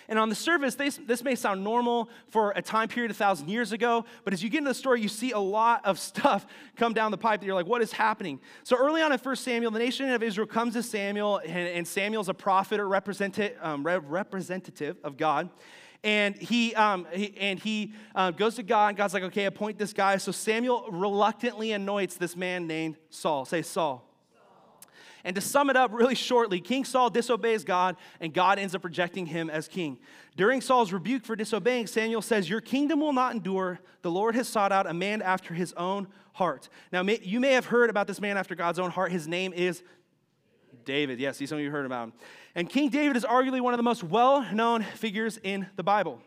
[0.09, 3.73] And on the surface, this, may sound normal for a time period a thousand years
[3.73, 6.47] ago, but as you get into the story, you see a lot of stuff
[6.77, 8.41] come down the pipe that you're like, what is happening?
[8.65, 11.89] So early on in 1 Samuel, the nation of Israel comes to Samuel, and, and
[11.89, 15.51] Samuel's a prophet or representative, um, representative of God.
[16.05, 19.79] and he, um, he and he uh, goes to God, and God's like, okay, appoint
[19.79, 20.17] this guy.
[20.19, 23.45] So Samuel reluctantly anoints this man named Saul.
[23.45, 24.06] Say Saul.
[25.27, 28.85] And to sum it up really shortly, King Saul disobeys God, and God ends up
[28.85, 29.99] rejecting him as king.
[30.37, 33.81] During Saul's rebuke for disobeying, Samuel says, Your kingdom will not endure.
[34.03, 36.69] The Lord has sought out a man after his own heart.
[36.93, 39.11] Now, you may have heard about this man after God's own heart.
[39.11, 39.83] His name is
[40.85, 41.19] David.
[41.19, 42.13] Yes, see, some of you heard about him.
[42.55, 46.21] And King David is arguably one of the most well known figures in the Bible.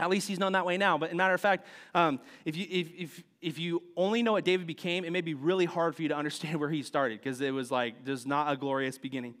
[0.00, 0.96] At least he's known that way now.
[0.98, 4.44] But in matter of fact, um, if, you, if, if, if you only know what
[4.44, 7.40] David became, it may be really hard for you to understand where he started because
[7.40, 9.34] it was like, there's not a glorious beginning.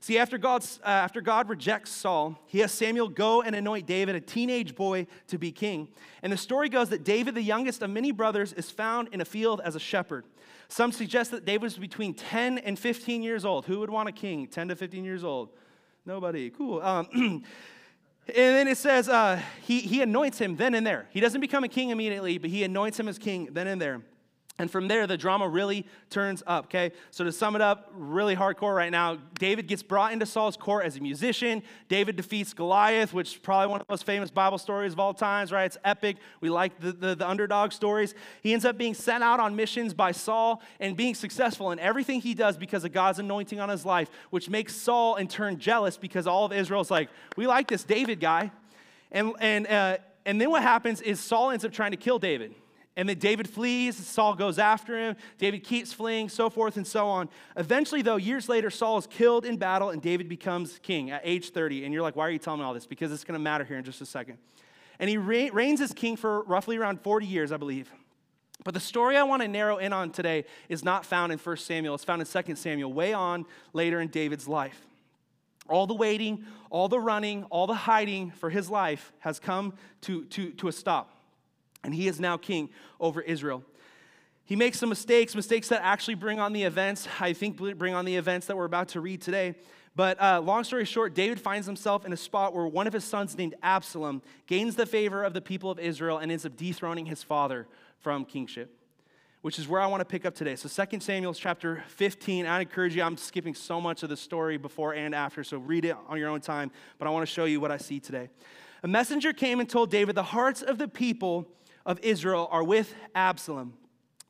[0.00, 4.14] See, after, God's, uh, after God rejects Saul, he has Samuel go and anoint David,
[4.14, 5.88] a teenage boy, to be king.
[6.22, 9.24] And the story goes that David, the youngest of many brothers, is found in a
[9.24, 10.24] field as a shepherd.
[10.68, 13.66] Some suggest that David was between 10 and 15 years old.
[13.66, 15.48] Who would want a king 10 to 15 years old?
[16.06, 16.50] Nobody.
[16.50, 16.80] Cool.
[16.80, 17.44] Um,
[18.28, 21.06] And then it says uh, he, he anoints him then and there.
[21.10, 24.02] He doesn't become a king immediately, but he anoints him as king then and there.
[24.60, 26.90] And from there, the drama really turns up, okay?
[27.12, 30.84] So to sum it up, really hardcore right now, David gets brought into Saul's court
[30.84, 31.62] as a musician.
[31.88, 35.14] David defeats Goliath, which is probably one of the most famous Bible stories of all
[35.14, 35.66] times, right?
[35.66, 36.16] It's epic.
[36.40, 38.16] We like the, the, the underdog stories.
[38.42, 42.20] He ends up being sent out on missions by Saul and being successful in everything
[42.20, 45.96] he does because of God's anointing on his life, which makes Saul in turn jealous
[45.96, 48.50] because all of Israel's like, we like this David guy.
[49.12, 52.56] And, and, uh, and then what happens is Saul ends up trying to kill David.
[52.98, 57.06] And then David flees, Saul goes after him, David keeps fleeing, so forth and so
[57.06, 57.28] on.
[57.56, 61.50] Eventually, though, years later, Saul is killed in battle and David becomes king at age
[61.50, 61.84] 30.
[61.84, 62.86] And you're like, why are you telling me all this?
[62.86, 64.38] Because it's going to matter here in just a second.
[64.98, 67.88] And he reigns as king for roughly around 40 years, I believe.
[68.64, 71.56] But the story I want to narrow in on today is not found in 1
[71.58, 74.88] Samuel, it's found in 2 Samuel, way on later in David's life.
[75.68, 80.24] All the waiting, all the running, all the hiding for his life has come to,
[80.24, 81.14] to, to a stop
[81.84, 83.64] and he is now king over Israel.
[84.44, 88.06] He makes some mistakes, mistakes that actually bring on the events, I think, bring on
[88.06, 89.56] the events that we're about to read today.
[89.94, 93.04] But uh, long story short, David finds himself in a spot where one of his
[93.04, 97.04] sons, named Absalom, gains the favor of the people of Israel and ends up dethroning
[97.04, 97.66] his father
[97.98, 98.74] from kingship,
[99.42, 100.56] which is where I want to pick up today.
[100.56, 102.46] So 2 Samuel chapter 15.
[102.46, 105.84] I encourage you, I'm skipping so much of the story before and after, so read
[105.84, 106.70] it on your own time.
[106.98, 108.30] But I want to show you what I see today.
[108.82, 111.48] A messenger came and told David, The hearts of the people
[111.88, 113.72] of Israel are with Absalom.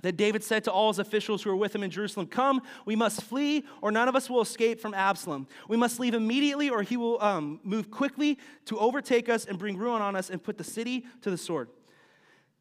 [0.00, 2.94] Then David said to all his officials who were with him in Jerusalem, Come, we
[2.94, 5.48] must flee, or none of us will escape from Absalom.
[5.68, 9.76] We must leave immediately, or he will um, move quickly to overtake us and bring
[9.76, 11.68] ruin on us and put the city to the sword.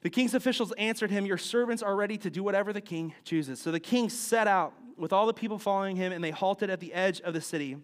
[0.01, 3.61] The king's officials answered him, Your servants are ready to do whatever the king chooses.
[3.61, 6.79] So the king set out with all the people following him, and they halted at
[6.79, 7.77] the edge of the city.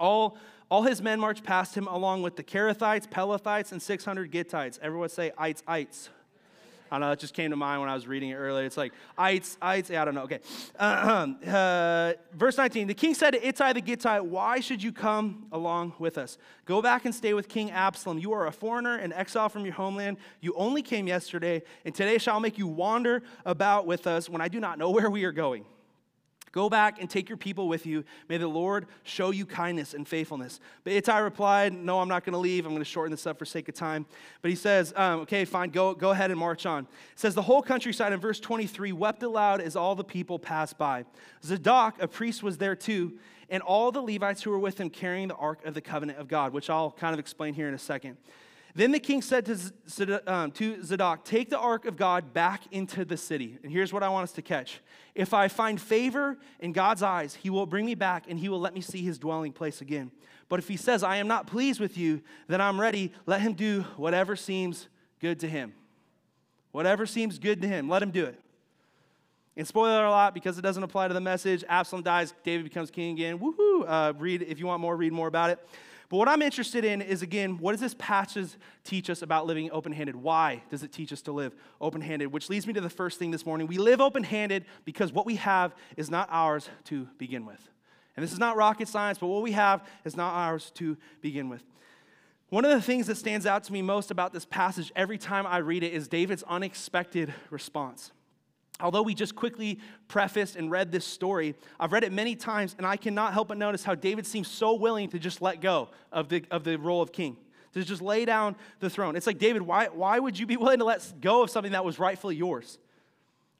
[0.00, 0.38] All,
[0.70, 4.78] all his men marched past him, along with the Kerethites, Pelethites, and 600 Gittites.
[4.80, 6.08] Everyone say, Ites, Ites.
[6.90, 8.64] I don't know, it just came to mind when I was reading it earlier.
[8.64, 10.22] It's like, ites, ites, I don't know.
[10.22, 10.40] Okay.
[11.48, 15.94] Uh, verse 19 The king said to Ittai the Gittite, Why should you come along
[15.98, 16.38] with us?
[16.64, 18.18] Go back and stay with King Absalom.
[18.18, 20.18] You are a foreigner and exile from your homeland.
[20.40, 24.48] You only came yesterday, and today shall make you wander about with us when I
[24.48, 25.64] do not know where we are going.
[26.52, 28.04] Go back and take your people with you.
[28.28, 30.60] May the Lord show you kindness and faithfulness.
[30.84, 32.64] But Ittai replied, No, I'm not going to leave.
[32.64, 34.06] I'm going to shorten this up for sake of time.
[34.42, 36.84] But he says, um, Okay, fine, go, go ahead and march on.
[36.84, 40.78] It says, The whole countryside in verse 23 wept aloud as all the people passed
[40.78, 41.04] by.
[41.44, 43.18] Zadok, a priest, was there too,
[43.50, 46.28] and all the Levites who were with him carrying the ark of the covenant of
[46.28, 48.16] God, which I'll kind of explain here in a second.
[48.78, 53.04] Then the king said to, um, to Zadok, Take the ark of God back into
[53.04, 53.58] the city.
[53.64, 54.78] And here's what I want us to catch.
[55.16, 58.60] If I find favor in God's eyes, he will bring me back and he will
[58.60, 60.12] let me see his dwelling place again.
[60.48, 63.12] But if he says, I am not pleased with you, then I'm ready.
[63.26, 64.86] Let him do whatever seems
[65.18, 65.74] good to him.
[66.70, 68.40] Whatever seems good to him, let him do it.
[69.56, 71.64] And spoiler a lot because it doesn't apply to the message.
[71.68, 73.40] Absalom dies, David becomes king again.
[73.40, 73.84] Woohoo!
[73.88, 75.58] Uh, read if you want more, read more about it.
[76.08, 78.50] But what I'm interested in is again, what does this passage
[78.82, 80.16] teach us about living open handed?
[80.16, 82.32] Why does it teach us to live open handed?
[82.32, 83.66] Which leads me to the first thing this morning.
[83.66, 87.60] We live open handed because what we have is not ours to begin with.
[88.16, 91.50] And this is not rocket science, but what we have is not ours to begin
[91.50, 91.62] with.
[92.48, 95.46] One of the things that stands out to me most about this passage every time
[95.46, 98.12] I read it is David's unexpected response.
[98.80, 102.86] Although we just quickly prefaced and read this story, I've read it many times, and
[102.86, 106.28] I cannot help but notice how David seems so willing to just let go of
[106.28, 107.36] the, of the role of king,
[107.74, 109.16] to just lay down the throne.
[109.16, 111.84] It's like, David, why, why would you be willing to let go of something that
[111.84, 112.78] was rightfully yours?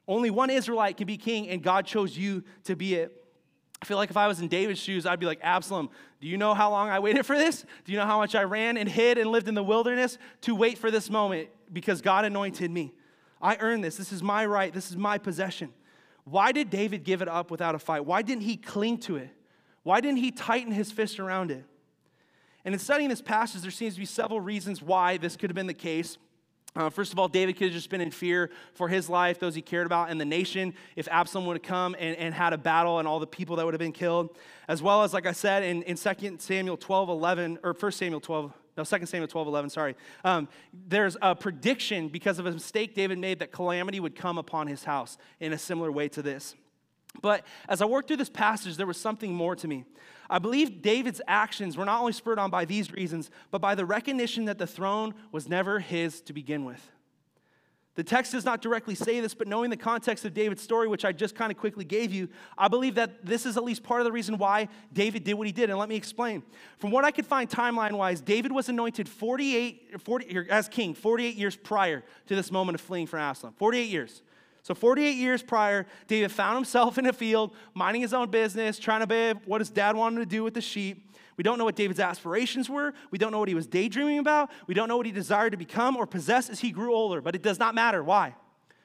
[0.07, 3.15] Only one Israelite can be king, and God chose you to be it.
[3.81, 6.37] I feel like if I was in David's shoes, I'd be like, Absalom, do you
[6.37, 7.65] know how long I waited for this?
[7.85, 10.55] Do you know how much I ran and hid and lived in the wilderness to
[10.55, 12.93] wait for this moment because God anointed me?
[13.41, 13.95] I earned this.
[13.95, 14.73] This is my right.
[14.73, 15.73] This is my possession.
[16.25, 18.05] Why did David give it up without a fight?
[18.05, 19.29] Why didn't he cling to it?
[19.83, 21.63] Why didn't he tighten his fist around it?
[22.65, 25.55] And in studying this passage, there seems to be several reasons why this could have
[25.55, 26.17] been the case.
[26.75, 29.55] Uh, first of all, David could have just been in fear for his life, those
[29.55, 32.57] he cared about, and the nation if Absalom would have come and, and had a
[32.57, 34.37] battle and all the people that would have been killed.
[34.67, 38.19] As well as, like I said, in, in 2 Samuel 12 11, or 1 Samuel
[38.19, 39.95] 12, no, 2 Samuel 12 11, sorry.
[40.23, 40.47] Um,
[40.87, 44.85] there's a prediction because of a mistake David made that calamity would come upon his
[44.85, 46.55] house in a similar way to this.
[47.21, 49.83] But as I worked through this passage, there was something more to me.
[50.29, 53.85] I believe David's actions were not only spurred on by these reasons, but by the
[53.85, 56.89] recognition that the throne was never his to begin with.
[57.99, 61.03] The text does not directly say this, but knowing the context of David's story, which
[61.03, 63.99] I just kind of quickly gave you, I believe that this is at least part
[63.99, 65.69] of the reason why David did what he did.
[65.69, 66.41] And let me explain.
[66.77, 71.35] From what I could find timeline wise, David was anointed 48, 40, as king 48
[71.35, 73.53] years prior to this moment of fleeing from Absalom.
[73.57, 74.21] 48 years.
[74.63, 79.01] So, 48 years prior, David found himself in a field, minding his own business, trying
[79.01, 81.08] to be what his dad wanted to do with the sheep.
[81.39, 82.93] We don't know what David's aspirations were.
[83.11, 84.51] We don't know what he was daydreaming about.
[84.67, 87.33] We don't know what he desired to become or possess as he grew older, but
[87.33, 88.03] it does not matter.
[88.03, 88.35] Why?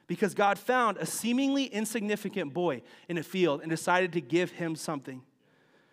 [0.07, 4.77] Because God found a seemingly insignificant boy in a field and decided to give him
[4.77, 5.21] something.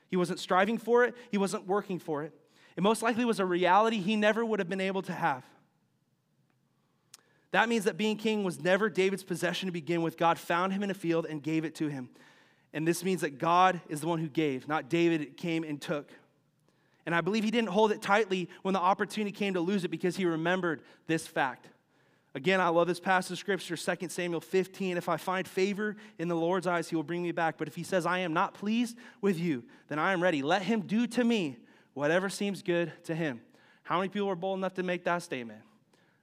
[0.08, 2.32] He wasn't striving for it, he wasn't working for it.
[2.76, 5.42] It most likely was a reality he never would have been able to have.
[7.50, 10.16] That means that being king was never David's possession to begin with.
[10.16, 12.08] God found him in a field and gave it to him.
[12.72, 16.08] And this means that God is the one who gave, not David came and took.
[17.04, 19.88] And I believe he didn't hold it tightly when the opportunity came to lose it
[19.88, 21.68] because he remembered this fact.
[22.34, 24.96] Again, I love this passage of scripture, 2 Samuel 15.
[24.96, 27.58] If I find favor in the Lord's eyes, he will bring me back.
[27.58, 30.42] But if he says, I am not pleased with you, then I am ready.
[30.42, 31.58] Let him do to me
[31.92, 33.42] whatever seems good to him.
[33.82, 35.60] How many people are bold enough to make that statement?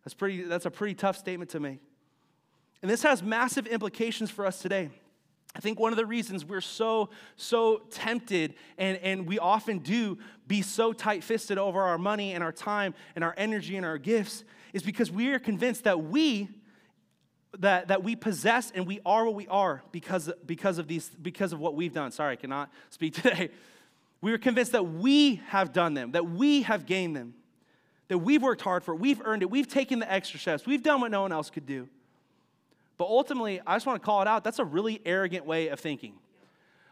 [0.04, 1.80] That's, pretty, that's a pretty tough statement to make.
[2.82, 4.90] And this has massive implications for us today.
[5.56, 10.20] I think one of the reasons we're so, so tempted and, and we often do
[10.48, 13.98] be so tight fisted over our money and our time and our energy and our
[13.98, 16.50] gifts is because we are convinced that we
[17.58, 21.52] that, that we possess and we are what we are because, because of these because
[21.52, 22.12] of what we've done.
[22.12, 23.50] Sorry, I cannot speak today.
[24.22, 27.34] We are convinced that we have done them, that we have gained them
[28.10, 30.84] that we've worked hard for, it, we've earned it, we've taken the extra steps, we've
[30.84, 31.88] done what no one else could do.
[33.00, 35.80] But ultimately, I just want to call it out that's a really arrogant way of
[35.80, 36.14] thinking.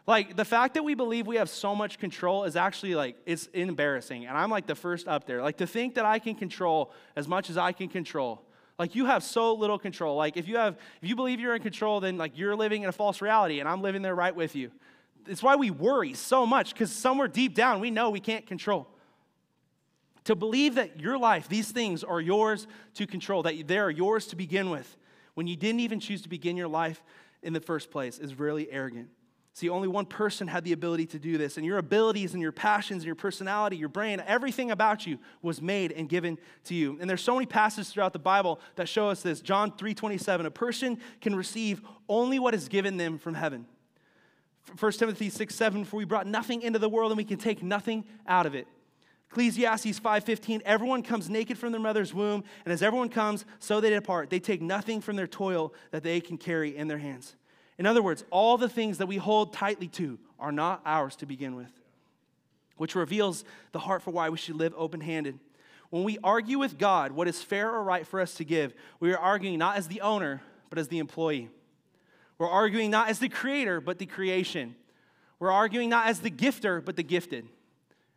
[0.06, 3.46] Like the fact that we believe we have so much control is actually like it's
[3.52, 4.24] embarrassing.
[4.24, 5.42] And I'm like the first up there.
[5.42, 8.42] Like to think that I can control as much as I can control.
[8.78, 10.16] Like you have so little control.
[10.16, 12.88] Like if you have if you believe you're in control, then like you're living in
[12.88, 14.70] a false reality and I'm living there right with you.
[15.26, 18.88] It's why we worry so much because somewhere deep down we know we can't control.
[20.24, 24.26] To believe that your life, these things are yours to control, that they are yours
[24.28, 24.96] to begin with,
[25.38, 27.00] when you didn't even choose to begin your life
[27.44, 29.08] in the first place, is really arrogant.
[29.52, 32.50] See, only one person had the ability to do this, and your abilities and your
[32.50, 36.98] passions and your personality, your brain, everything about you was made and given to you.
[37.00, 39.40] And there's so many passages throughout the Bible that show us this.
[39.40, 43.64] John 3:27, a person can receive only what is given them from heaven.
[44.76, 47.62] 1 Timothy 6, 7, for we brought nothing into the world and we can take
[47.62, 48.66] nothing out of it.
[49.30, 53.90] Ecclesiastes 5:15 Everyone comes naked from their mother's womb and as everyone comes so they
[53.90, 57.36] depart they take nothing from their toil that they can carry in their hands.
[57.76, 61.26] In other words, all the things that we hold tightly to are not ours to
[61.26, 61.70] begin with.
[62.76, 65.38] Which reveals the heart for why we should live open-handed.
[65.90, 69.12] When we argue with God what is fair or right for us to give, we
[69.12, 71.50] are arguing not as the owner but as the employee.
[72.38, 74.74] We're arguing not as the creator but the creation.
[75.38, 77.48] We're arguing not as the gifter but the gifted.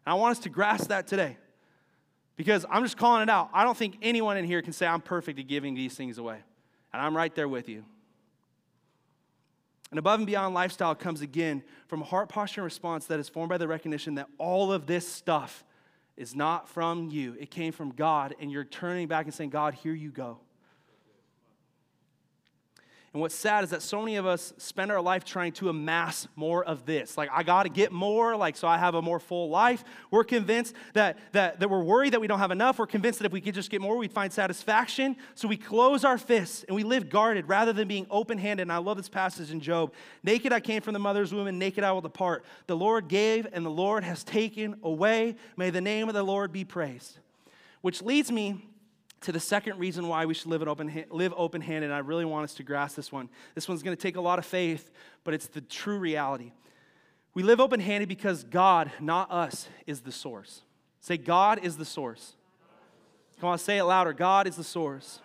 [0.05, 1.37] And I want us to grasp that today
[2.35, 3.49] because I'm just calling it out.
[3.53, 6.39] I don't think anyone in here can say I'm perfect at giving these things away.
[6.93, 7.85] And I'm right there with you.
[9.91, 13.27] And above and beyond lifestyle comes again from a heart posture and response that is
[13.27, 15.65] formed by the recognition that all of this stuff
[16.15, 17.35] is not from you.
[17.39, 20.39] It came from God, and you're turning back and saying, God, here you go.
[23.13, 26.29] And what's sad is that so many of us spend our life trying to amass
[26.37, 27.17] more of this.
[27.17, 29.83] Like, I got to get more, like, so I have a more full life.
[30.11, 32.79] We're convinced that, that, that we're worried that we don't have enough.
[32.79, 35.17] We're convinced that if we could just get more, we'd find satisfaction.
[35.35, 38.61] So we close our fists and we live guarded rather than being open handed.
[38.61, 39.91] And I love this passage in Job
[40.23, 42.45] Naked I came from the mother's womb, and naked I will depart.
[42.67, 45.35] The Lord gave, and the Lord has taken away.
[45.57, 47.19] May the name of the Lord be praised.
[47.81, 48.69] Which leads me
[49.21, 52.43] to the second reason why we should live, open, live open-handed, and I really want
[52.43, 53.29] us to grasp this one.
[53.55, 54.91] This one's going to take a lot of faith,
[55.23, 56.51] but it's the true reality.
[57.33, 60.63] We live open handed because God, not us, is the source.
[60.99, 62.33] Say, God is the source.
[63.39, 64.13] Come on, say it louder.
[64.13, 65.19] God is the source.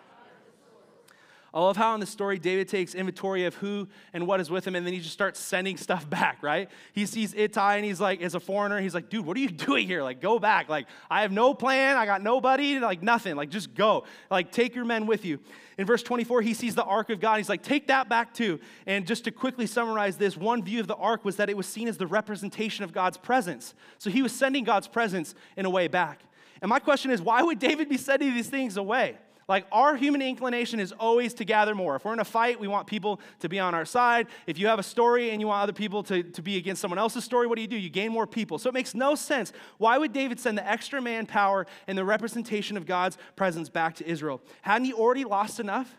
[1.53, 4.67] I love how in the story David takes inventory of who and what is with
[4.67, 6.69] him, and then he just starts sending stuff back, right?
[6.93, 9.49] He sees Ittai and he's like, as a foreigner, he's like, dude, what are you
[9.67, 10.03] doing here?
[10.03, 10.69] Like, go back.
[10.69, 11.97] Like, I have no plan.
[11.97, 12.79] I got nobody.
[12.79, 13.35] Like, nothing.
[13.35, 14.03] Like, just go.
[14.29, 15.39] Like, take your men with you.
[15.77, 17.37] In verse 24, he sees the ark of God.
[17.37, 18.59] He's like, take that back too.
[18.85, 21.67] And just to quickly summarize this, one view of the ark was that it was
[21.67, 23.75] seen as the representation of God's presence.
[23.99, 26.21] So he was sending God's presence in a way back.
[26.61, 29.17] And my question is, why would David be sending these things away?
[29.47, 31.95] Like our human inclination is always to gather more.
[31.95, 34.27] If we're in a fight, we want people to be on our side.
[34.45, 36.99] If you have a story and you want other people to, to be against someone
[36.99, 37.77] else's story, what do you do?
[37.77, 38.59] You gain more people.
[38.59, 39.53] So it makes no sense.
[39.77, 44.07] Why would David send the extra manpower and the representation of God's presence back to
[44.07, 44.41] Israel?
[44.63, 45.95] Hadn't he already lost enough?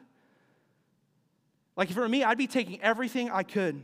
[1.74, 3.82] Like for me, I'd be taking everything I could.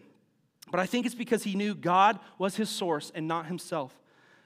[0.71, 3.99] But I think it's because he knew God was his source and not himself.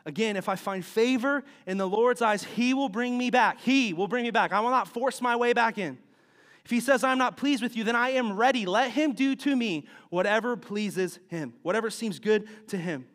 [0.06, 3.60] Again, if I find favor in the Lord's eyes, He will bring me back.
[3.60, 4.52] He will bring me back.
[4.52, 5.98] I will not force my way back in.
[6.64, 8.66] If He says, I'm not pleased with you, then I am ready.
[8.66, 13.06] Let Him do to me whatever pleases Him, whatever seems good to Him.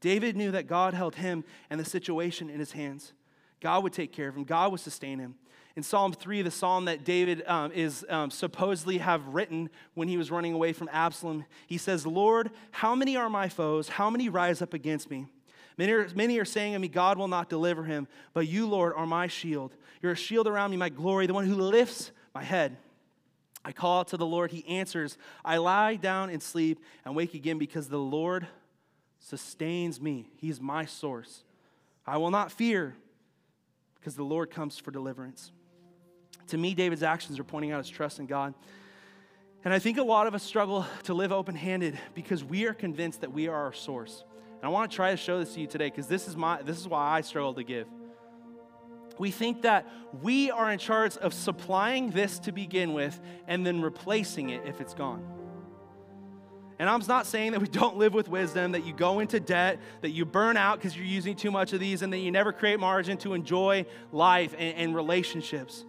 [0.00, 3.12] David knew that God held him and the situation in His hands.
[3.60, 5.34] God would take care of him, God would sustain him.
[5.76, 10.16] In Psalm 3, the psalm that David um, is um, supposedly have written when he
[10.16, 13.88] was running away from Absalom, he says, Lord, how many are my foes?
[13.88, 15.26] How many rise up against me?
[15.78, 18.92] Many are, many are saying to me, God will not deliver him, but you, Lord,
[18.96, 19.74] are my shield.
[20.02, 22.76] You're a shield around me, my glory, the one who lifts my head.
[23.64, 25.18] I call out to the Lord, he answers.
[25.44, 28.46] I lie down and sleep and wake again because the Lord
[29.18, 30.30] sustains me.
[30.36, 31.44] He's my source.
[32.06, 32.96] I will not fear
[33.96, 35.52] because the Lord comes for deliverance.
[36.48, 38.54] To me, David's actions are pointing out his trust in God.
[39.62, 42.72] And I think a lot of us struggle to live open handed because we are
[42.72, 44.24] convinced that we are our source.
[44.60, 46.60] And I want to try to show this to you today because this is my
[46.62, 47.86] this is why I struggle to give.
[49.18, 49.86] We think that
[50.22, 54.80] we are in charge of supplying this to begin with and then replacing it if
[54.80, 55.24] it's gone.
[56.78, 59.78] And I'm not saying that we don't live with wisdom, that you go into debt,
[60.00, 62.52] that you burn out because you're using too much of these, and that you never
[62.52, 65.84] create margin to enjoy life and, and relationships.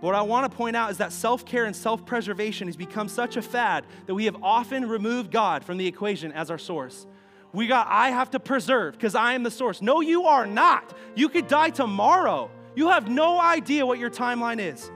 [0.00, 2.76] But what I want to point out is that self care and self preservation has
[2.76, 6.58] become such a fad that we have often removed God from the equation as our
[6.58, 7.06] source.
[7.52, 9.82] We got, I have to preserve because I am the source.
[9.82, 10.96] No, you are not.
[11.14, 12.50] You could die tomorrow.
[12.74, 14.90] You have no idea what your timeline is.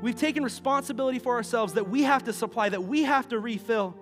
[0.00, 3.96] We've taken responsibility for ourselves that we have to supply, that we have to refill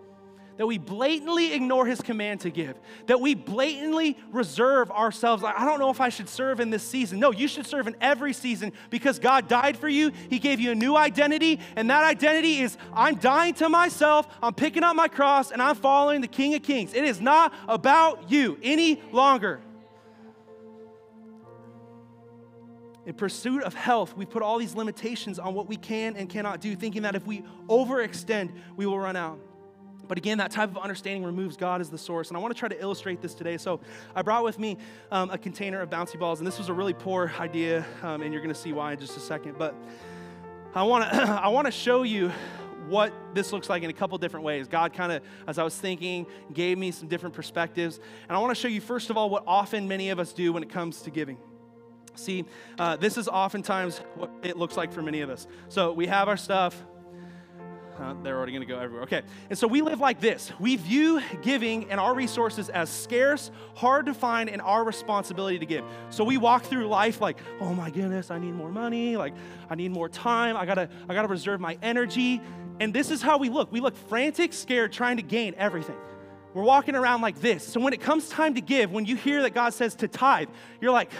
[0.57, 5.45] that we blatantly ignore his command to give, that we blatantly reserve ourselves.
[5.45, 7.21] I don't know if I should serve in this season.
[7.21, 10.13] No, you should serve in every season because God died for you.
[10.31, 14.55] He gave you a new identity, and that identity is I'm dying to myself, I'm
[14.55, 16.95] picking up my cross, and I'm following the King of Kings.
[16.95, 19.61] It is not about you any longer.
[23.05, 26.61] In pursuit of health, we put all these limitations on what we can and cannot
[26.61, 29.39] do, thinking that if we overextend, we will run out.
[30.09, 32.29] But again, that type of understanding removes God as the source.
[32.29, 33.57] And I want to try to illustrate this today.
[33.57, 33.81] So
[34.15, 34.79] I brought with me
[35.11, 38.33] um, a container of bouncy balls, and this was a really poor idea, um, and
[38.33, 39.57] you're going to see why in just a second.
[39.59, 39.75] But
[40.75, 42.33] I want to I want to show you
[42.89, 44.69] what this looks like in a couple different ways.
[44.69, 47.99] God kind of, as I was thinking, gave me some different perspectives.
[48.29, 50.53] And I want to show you, first of all, what often many of us do
[50.53, 51.37] when it comes to giving.
[52.15, 52.45] See,
[52.79, 55.47] uh, this is oftentimes what it looks like for many of us.
[55.69, 56.81] So we have our stuff,
[58.23, 59.05] they're already going to go everywhere.
[59.05, 59.23] Okay.
[59.51, 64.07] And so we live like this we view giving and our resources as scarce, hard
[64.07, 65.85] to find, and our responsibility to give.
[66.11, 69.17] So we walk through life like, oh my goodness, I need more money.
[69.17, 69.35] Like,
[69.71, 70.57] I need more time.
[70.57, 72.41] I got to I gotta reserve my energy.
[72.81, 73.73] And this is how we look.
[73.73, 75.97] We look frantic, scared, trying to gain everything.
[76.57, 77.63] We're walking around like this.
[77.65, 80.49] So when it comes time to give, when you hear that God says to tithe,
[80.81, 81.11] you're like,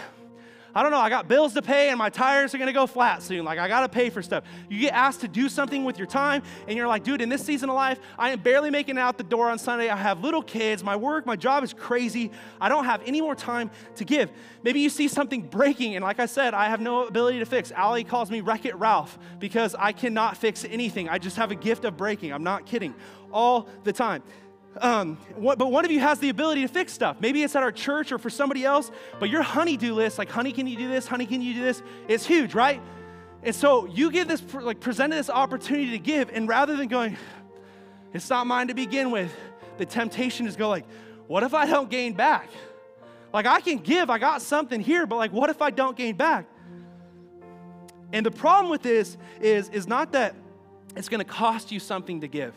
[0.75, 3.23] I don't know, I got bills to pay and my tires are gonna go flat
[3.23, 3.45] soon.
[3.45, 4.43] Like, I gotta pay for stuff.
[4.69, 7.43] You get asked to do something with your time, and you're like, dude, in this
[7.43, 9.89] season of life, I am barely making out the door on Sunday.
[9.89, 12.31] I have little kids, my work, my job is crazy.
[12.61, 14.31] I don't have any more time to give.
[14.63, 17.71] Maybe you see something breaking, and like I said, I have no ability to fix.
[17.71, 21.09] Allie calls me Wreck It Ralph because I cannot fix anything.
[21.09, 22.33] I just have a gift of breaking.
[22.33, 22.93] I'm not kidding.
[23.31, 24.23] All the time.
[24.81, 27.17] Um, what, but one of you has the ability to fix stuff.
[27.19, 30.51] Maybe it's at our church or for somebody else, but your honey-do list, like, honey,
[30.51, 31.07] can you do this?
[31.07, 31.81] Honey, can you do this?
[32.07, 32.81] It's huge, right?
[33.43, 37.17] And so you get this, like, presented this opportunity to give, and rather than going,
[38.13, 39.33] it's not mine to begin with,
[39.77, 40.85] the temptation is go like,
[41.27, 42.49] what if I don't gain back?
[43.33, 46.15] Like, I can give, I got something here, but like, what if I don't gain
[46.15, 46.47] back?
[48.13, 50.35] And the problem with this is, is not that
[50.95, 52.53] it's gonna cost you something to give.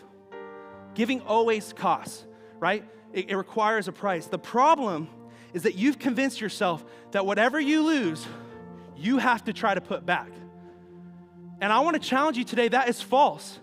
[0.95, 2.25] Giving always costs,
[2.59, 2.85] right?
[3.13, 4.27] It, it requires a price.
[4.27, 5.09] The problem
[5.53, 8.27] is that you've convinced yourself that whatever you lose,
[8.97, 10.31] you have to try to put back.
[11.61, 13.59] And I want to challenge you today that is false.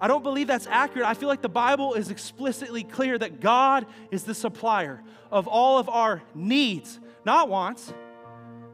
[0.00, 1.06] I don't believe that's accurate.
[1.06, 5.78] I feel like the Bible is explicitly clear that God is the supplier of all
[5.78, 7.94] of our needs, not wants.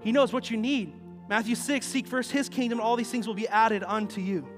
[0.01, 0.95] He knows what you need.
[1.29, 4.49] Matthew 6 Seek first his kingdom, and all these things will be added unto you.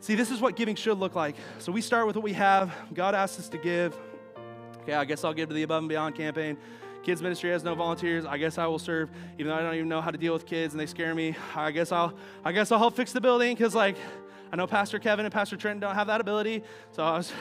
[0.00, 1.36] See, this is what giving should look like.
[1.58, 2.72] So we start with what we have.
[2.94, 3.98] God asks us to give.
[4.82, 6.56] Okay, I guess I'll give to the Above and Beyond campaign.
[7.02, 8.24] Kids ministry has no volunteers.
[8.24, 10.46] I guess I will serve, even though I don't even know how to deal with
[10.46, 11.34] kids and they scare me.
[11.54, 13.96] I guess I'll, I guess I'll help fix the building because, like,
[14.52, 16.62] I know Pastor Kevin and Pastor Trent don't have that ability.
[16.92, 17.32] So I was,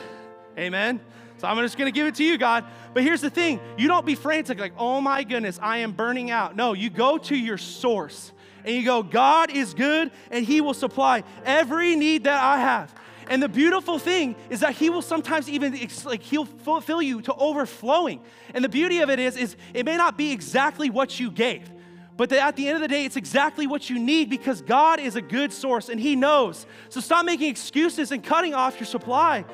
[0.58, 1.00] Amen.
[1.38, 2.66] So I'm just going to give it to you, God.
[2.94, 6.32] But here's the thing you don't be frantic, like, oh my goodness, I am burning
[6.32, 6.56] out.
[6.56, 8.32] No, you go to your source
[8.68, 12.94] and you go, God is good and He will supply every need that I have.
[13.30, 17.34] And the beautiful thing is that he will sometimes even like he'll fill you to
[17.34, 18.22] overflowing.
[18.54, 21.70] And the beauty of it is is it may not be exactly what you gave.
[22.16, 25.16] But at the end of the day, it's exactly what you need because God is
[25.16, 26.66] a good source and He knows.
[26.90, 29.46] So stop making excuses and cutting off your supply.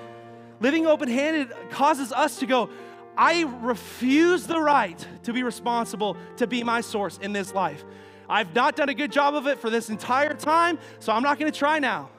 [0.60, 2.70] Living open handed causes us to go,
[3.18, 7.84] I refuse the right to be responsible to be my source in this life.
[8.30, 11.40] I've not done a good job of it for this entire time, so I'm not
[11.40, 12.10] going to try now.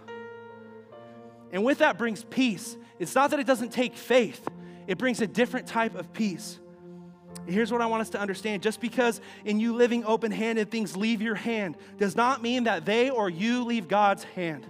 [1.52, 2.76] And with that brings peace.
[2.98, 4.46] It's not that it doesn't take faith,
[4.86, 6.58] it brings a different type of peace.
[7.46, 10.96] Here's what I want us to understand just because in you living open handed things
[10.96, 14.66] leave your hand does not mean that they or you leave God's hand.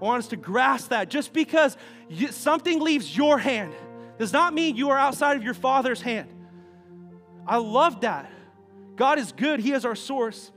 [0.00, 1.08] I want us to grasp that.
[1.08, 1.76] Just because
[2.08, 3.74] you, something leaves your hand
[4.18, 6.28] does not mean you are outside of your Father's hand.
[7.46, 8.30] I love that.
[8.96, 10.50] God is good, He is our source,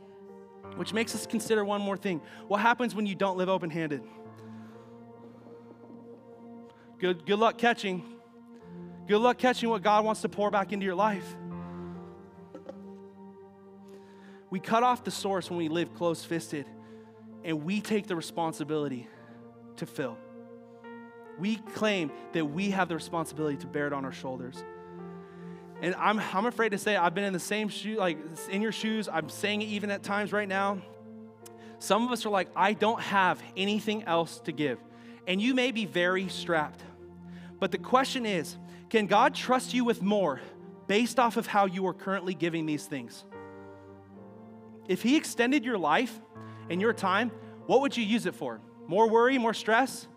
[0.75, 2.21] which makes us consider one more thing.
[2.47, 4.03] What happens when you don't live open handed?
[6.99, 8.03] Good, good luck catching.
[9.07, 11.35] Good luck catching what God wants to pour back into your life.
[14.49, 16.65] We cut off the source when we live close fisted,
[17.43, 19.07] and we take the responsibility
[19.77, 20.17] to fill.
[21.37, 24.63] We claim that we have the responsibility to bear it on our shoulders.
[25.81, 28.17] And I'm, I'm afraid to say I've been in the same shoe, like
[28.49, 29.07] in your shoes.
[29.11, 30.81] I'm saying it even at times right now.
[31.79, 34.79] Some of us are like, I don't have anything else to give.
[35.27, 36.81] And you may be very strapped.
[37.59, 38.57] But the question is,
[38.89, 40.41] can God trust you with more
[40.87, 43.23] based off of how you are currently giving these things?
[44.87, 46.19] If He extended your life
[46.69, 47.31] and your time,
[47.67, 48.61] what would you use it for?
[48.87, 50.07] More worry, more stress?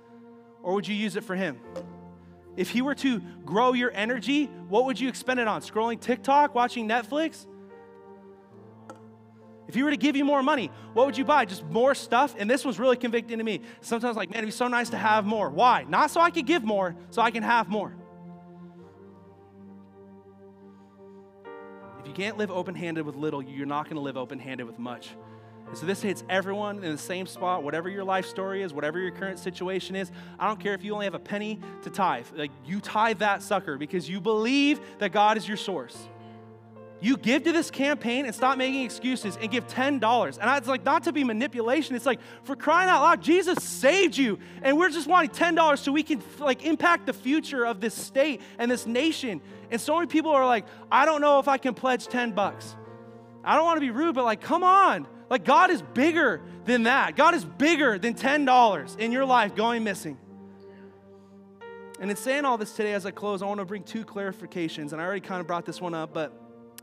[0.62, 1.58] Or would you use it for Him?
[2.56, 5.62] If He were to grow your energy, what would you expend it on?
[5.62, 7.46] Scrolling TikTok, watching Netflix?
[9.68, 11.44] If He were to give you more money, what would you buy?
[11.44, 12.34] Just more stuff?
[12.36, 13.60] And this was really convicting to me.
[13.80, 15.48] Sometimes, like, man, it'd be so nice to have more.
[15.48, 15.84] Why?
[15.88, 17.94] Not so I could give more, so I can have more.
[22.00, 24.64] If you can't live open handed with little, you're not going to live open handed
[24.64, 25.10] with much.
[25.70, 28.98] And so this hits everyone in the same spot, whatever your life story is, whatever
[28.98, 30.10] your current situation is.
[30.36, 32.26] I don't care if you only have a penny to tithe.
[32.34, 35.96] Like you tithe that sucker because you believe that God is your source.
[37.00, 40.38] You give to this campaign and stop making excuses and give $10.
[40.38, 41.94] And it's like not to be manipulation.
[41.94, 44.40] It's like for crying out loud, Jesus saved you.
[44.62, 48.42] And we're just wanting $10 so we can like impact the future of this state
[48.58, 49.40] and this nation.
[49.70, 52.74] And so many people are like, I don't know if I can pledge 10 bucks.
[53.44, 55.06] I don't want to be rude, but like, come on.
[55.30, 57.16] Like, God is bigger than that.
[57.16, 60.18] God is bigger than $10 in your life going missing.
[62.00, 64.92] And in saying all this today as I close, I want to bring two clarifications.
[64.92, 66.32] And I already kind of brought this one up, but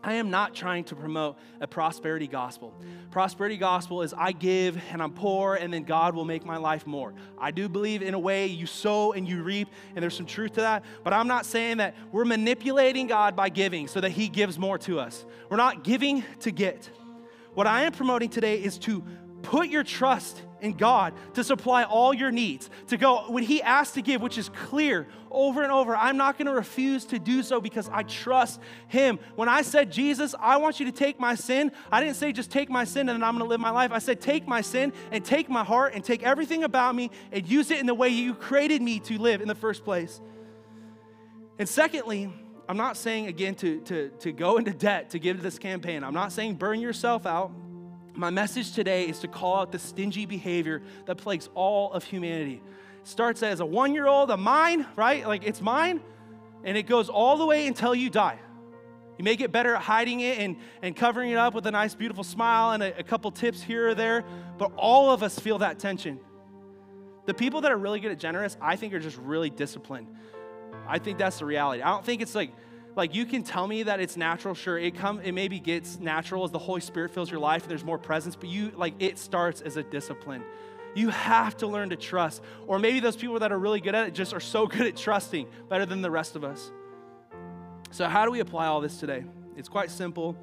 [0.03, 2.73] I am not trying to promote a prosperity gospel.
[3.09, 6.85] Prosperity gospel is I give and I'm poor and then God will make my life
[6.85, 7.15] more.
[7.39, 10.53] I do believe in a way you sow and you reap and there's some truth
[10.53, 14.29] to that, but I'm not saying that we're manipulating God by giving so that he
[14.29, 15.25] gives more to us.
[15.49, 16.89] We're not giving to get.
[17.57, 19.03] What I am promoting today is to
[19.41, 22.69] put your trust in God to supply all your needs.
[22.89, 26.37] To go, when He asks to give, which is clear over and over, I'm not
[26.37, 29.17] going to refuse to do so because I trust Him.
[29.35, 32.51] When I said, Jesus, I want you to take my sin, I didn't say just
[32.51, 33.91] take my sin and then I'm going to live my life.
[33.91, 37.47] I said, take my sin and take my heart and take everything about me and
[37.47, 40.21] use it in the way you created me to live in the first place.
[41.57, 42.31] And secondly,
[42.69, 46.03] I'm not saying again to, to, to go into debt to give to this campaign.
[46.03, 47.51] I'm not saying burn yourself out.
[48.13, 52.61] My message today is to call out the stingy behavior that plagues all of humanity.
[53.01, 55.25] It starts as a one year old, a mine, right?
[55.25, 56.01] Like it's mine,
[56.63, 58.39] and it goes all the way until you die.
[59.17, 61.95] You may get better at hiding it and, and covering it up with a nice,
[61.95, 64.23] beautiful smile and a, a couple tips here or there,
[64.57, 66.19] but all of us feel that tension.
[67.25, 70.07] The people that are really good at generous, I think, are just really disciplined.
[70.87, 71.81] I think that's the reality.
[71.81, 72.51] I don't think it's like,
[72.95, 76.43] like you can tell me that it's natural sure it come it maybe gets natural
[76.43, 79.19] as the holy spirit fills your life and there's more presence but you like it
[79.19, 80.43] starts as a discipline.
[80.95, 84.07] You have to learn to trust or maybe those people that are really good at
[84.07, 86.71] it just are so good at trusting better than the rest of us.
[87.91, 89.23] So how do we apply all this today?
[89.55, 90.35] It's quite simple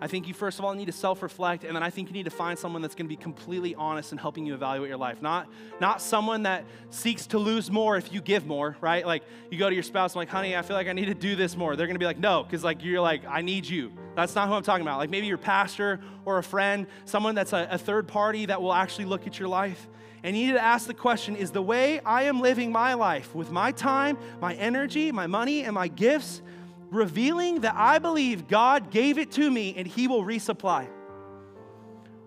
[0.00, 2.24] I think you first of all need to self-reflect, and then I think you need
[2.24, 5.20] to find someone that's going to be completely honest in helping you evaluate your life.
[5.20, 5.48] Not,
[5.80, 9.04] not someone that seeks to lose more if you give more, right?
[9.04, 11.14] Like you go to your spouse, I'm like, honey, I feel like I need to
[11.14, 11.76] do this more.
[11.76, 13.92] They're going to be like, no, because like you're like, I need you.
[14.16, 14.98] That's not who I'm talking about.
[14.98, 18.72] Like maybe your pastor or a friend, someone that's a, a third party that will
[18.72, 19.86] actually look at your life.
[20.22, 23.34] And you need to ask the question is the way I am living my life
[23.34, 26.42] with my time, my energy, my money, and my gifts
[26.90, 30.88] revealing that I believe God gave it to me and He will resupply?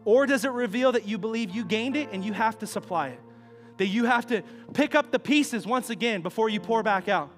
[0.05, 3.09] Or does it reveal that you believe you gained it and you have to supply
[3.09, 3.19] it?
[3.77, 4.43] That you have to
[4.73, 7.31] pick up the pieces once again before you pour back out?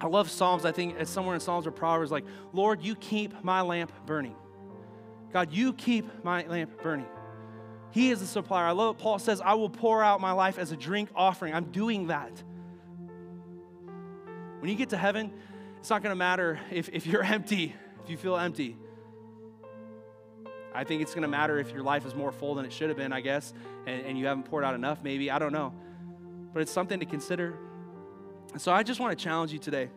[0.00, 0.64] I love Psalms.
[0.64, 4.34] I think it's somewhere in Psalms or Proverbs like, Lord, you keep my lamp burning.
[5.32, 7.06] God, you keep my lamp burning.
[7.90, 8.66] He is the supplier.
[8.66, 11.54] I love what Paul says, I will pour out my life as a drink offering.
[11.54, 12.32] I'm doing that.
[14.60, 15.32] When you get to heaven,
[15.80, 17.74] it's not going to matter if, if you're empty,
[18.04, 18.76] if you feel empty.
[20.72, 22.90] I think it's going to matter if your life is more full than it should
[22.90, 23.52] have been, I guess,
[23.86, 25.30] and, and you haven't poured out enough, maybe.
[25.30, 25.74] I don't know.
[26.52, 27.58] But it's something to consider.
[28.56, 29.88] So I just want to challenge you today.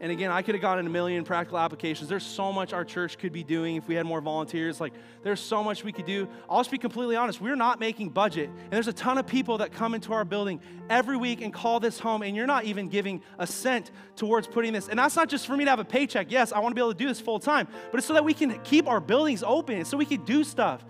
[0.00, 2.08] And again, I could have gotten a million practical applications.
[2.08, 4.80] There's so much our church could be doing if we had more volunteers.
[4.80, 4.92] Like,
[5.24, 6.28] there's so much we could do.
[6.48, 7.40] I'll just be completely honest.
[7.40, 8.48] We're not making budget.
[8.48, 11.80] And there's a ton of people that come into our building every week and call
[11.80, 14.88] this home, and you're not even giving a cent towards putting this.
[14.88, 16.30] And that's not just for me to have a paycheck.
[16.30, 18.24] Yes, I want to be able to do this full time, but it's so that
[18.24, 20.84] we can keep our buildings open, so we can do stuff.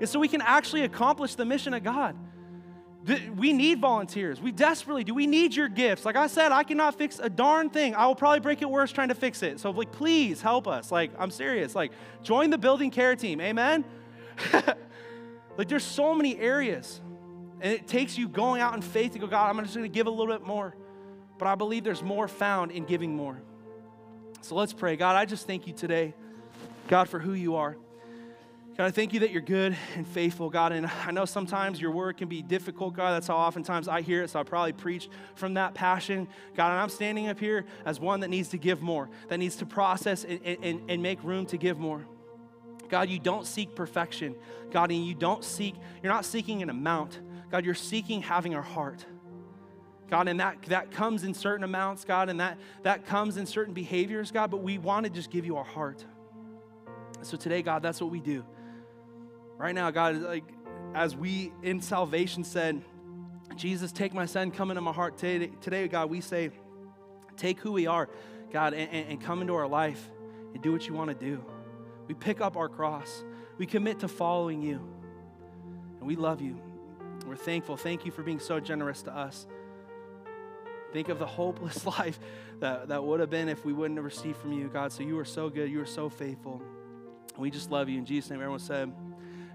[0.00, 2.16] It's so we can actually accomplish the mission of God.
[3.36, 4.40] We need volunteers.
[4.40, 5.14] We desperately do.
[5.14, 6.04] We need your gifts.
[6.04, 7.94] Like I said, I cannot fix a darn thing.
[7.94, 9.60] I will probably break it worse trying to fix it.
[9.60, 10.92] So, like, please help us.
[10.92, 11.74] Like, I'm serious.
[11.74, 11.92] Like,
[12.22, 13.40] join the building care team.
[13.40, 13.84] Amen?
[15.56, 17.00] like, there's so many areas.
[17.60, 19.94] And it takes you going out in faith to go, God, I'm just going to
[19.94, 20.74] give a little bit more.
[21.38, 23.40] But I believe there's more found in giving more.
[24.42, 24.96] So let's pray.
[24.96, 26.14] God, I just thank you today,
[26.88, 27.76] God, for who you are.
[28.78, 30.70] God, I thank you that you're good and faithful, God.
[30.70, 33.10] And I know sometimes your word can be difficult, God.
[33.10, 34.30] That's how oftentimes I hear it.
[34.30, 36.70] So I probably preach from that passion, God.
[36.70, 39.66] And I'm standing up here as one that needs to give more, that needs to
[39.66, 42.06] process and, and, and make room to give more.
[42.88, 44.36] God, you don't seek perfection.
[44.70, 47.18] God, and you don't seek, you're not seeking an amount.
[47.50, 49.04] God, you're seeking having our heart.
[50.08, 53.74] God, and that, that comes in certain amounts, God, and that, that comes in certain
[53.74, 56.04] behaviors, God, but we want to just give you our heart.
[57.22, 58.44] So today, God, that's what we do.
[59.58, 60.44] Right now, God, like
[60.94, 62.80] as we in salvation said,
[63.56, 65.50] Jesus, take my son, come into my heart today.
[65.60, 66.50] Today, God, we say,
[67.36, 68.08] take who we are,
[68.52, 70.10] God, and, and come into our life
[70.54, 71.44] and do what you want to do.
[72.06, 73.24] We pick up our cross.
[73.58, 74.80] We commit to following you.
[75.98, 76.60] And we love you.
[77.26, 77.76] We're thankful.
[77.76, 79.46] Thank you for being so generous to us.
[80.92, 82.20] Think of the hopeless life
[82.60, 84.92] that, that would have been if we wouldn't have received from you, God.
[84.92, 85.68] So you are so good.
[85.68, 86.62] You are so faithful.
[87.36, 87.98] We just love you.
[87.98, 88.92] In Jesus' name, everyone said,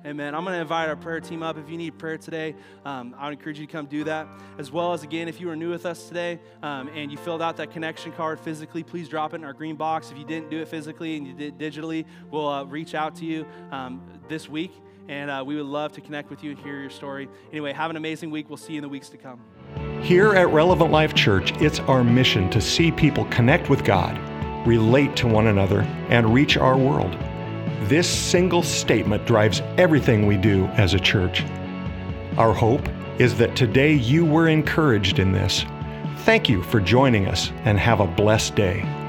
[0.06, 0.36] Amen.
[0.36, 1.58] I'm going to invite our prayer team up.
[1.58, 4.28] If you need prayer today, um, I would encourage you to come do that.
[4.58, 7.42] As well as, again, if you are new with us today um, and you filled
[7.42, 10.12] out that connection card physically, please drop it in our green box.
[10.12, 13.26] If you didn't do it physically and you did digitally, we'll uh, reach out to
[13.26, 14.74] you um, this week.
[15.08, 17.30] And uh, we would love to connect with you and hear your story.
[17.52, 18.50] Anyway, have an amazing week.
[18.50, 19.40] We'll see you in the weeks to come.
[20.02, 24.18] Here at Relevant Life Church, it's our mission to see people connect with God,
[24.68, 27.18] relate to one another, and reach our world.
[27.90, 31.44] This single statement drives everything we do as a church.
[32.38, 32.88] Our hope
[33.20, 35.66] is that today you were encouraged in this.
[36.20, 39.03] Thank you for joining us and have a blessed day.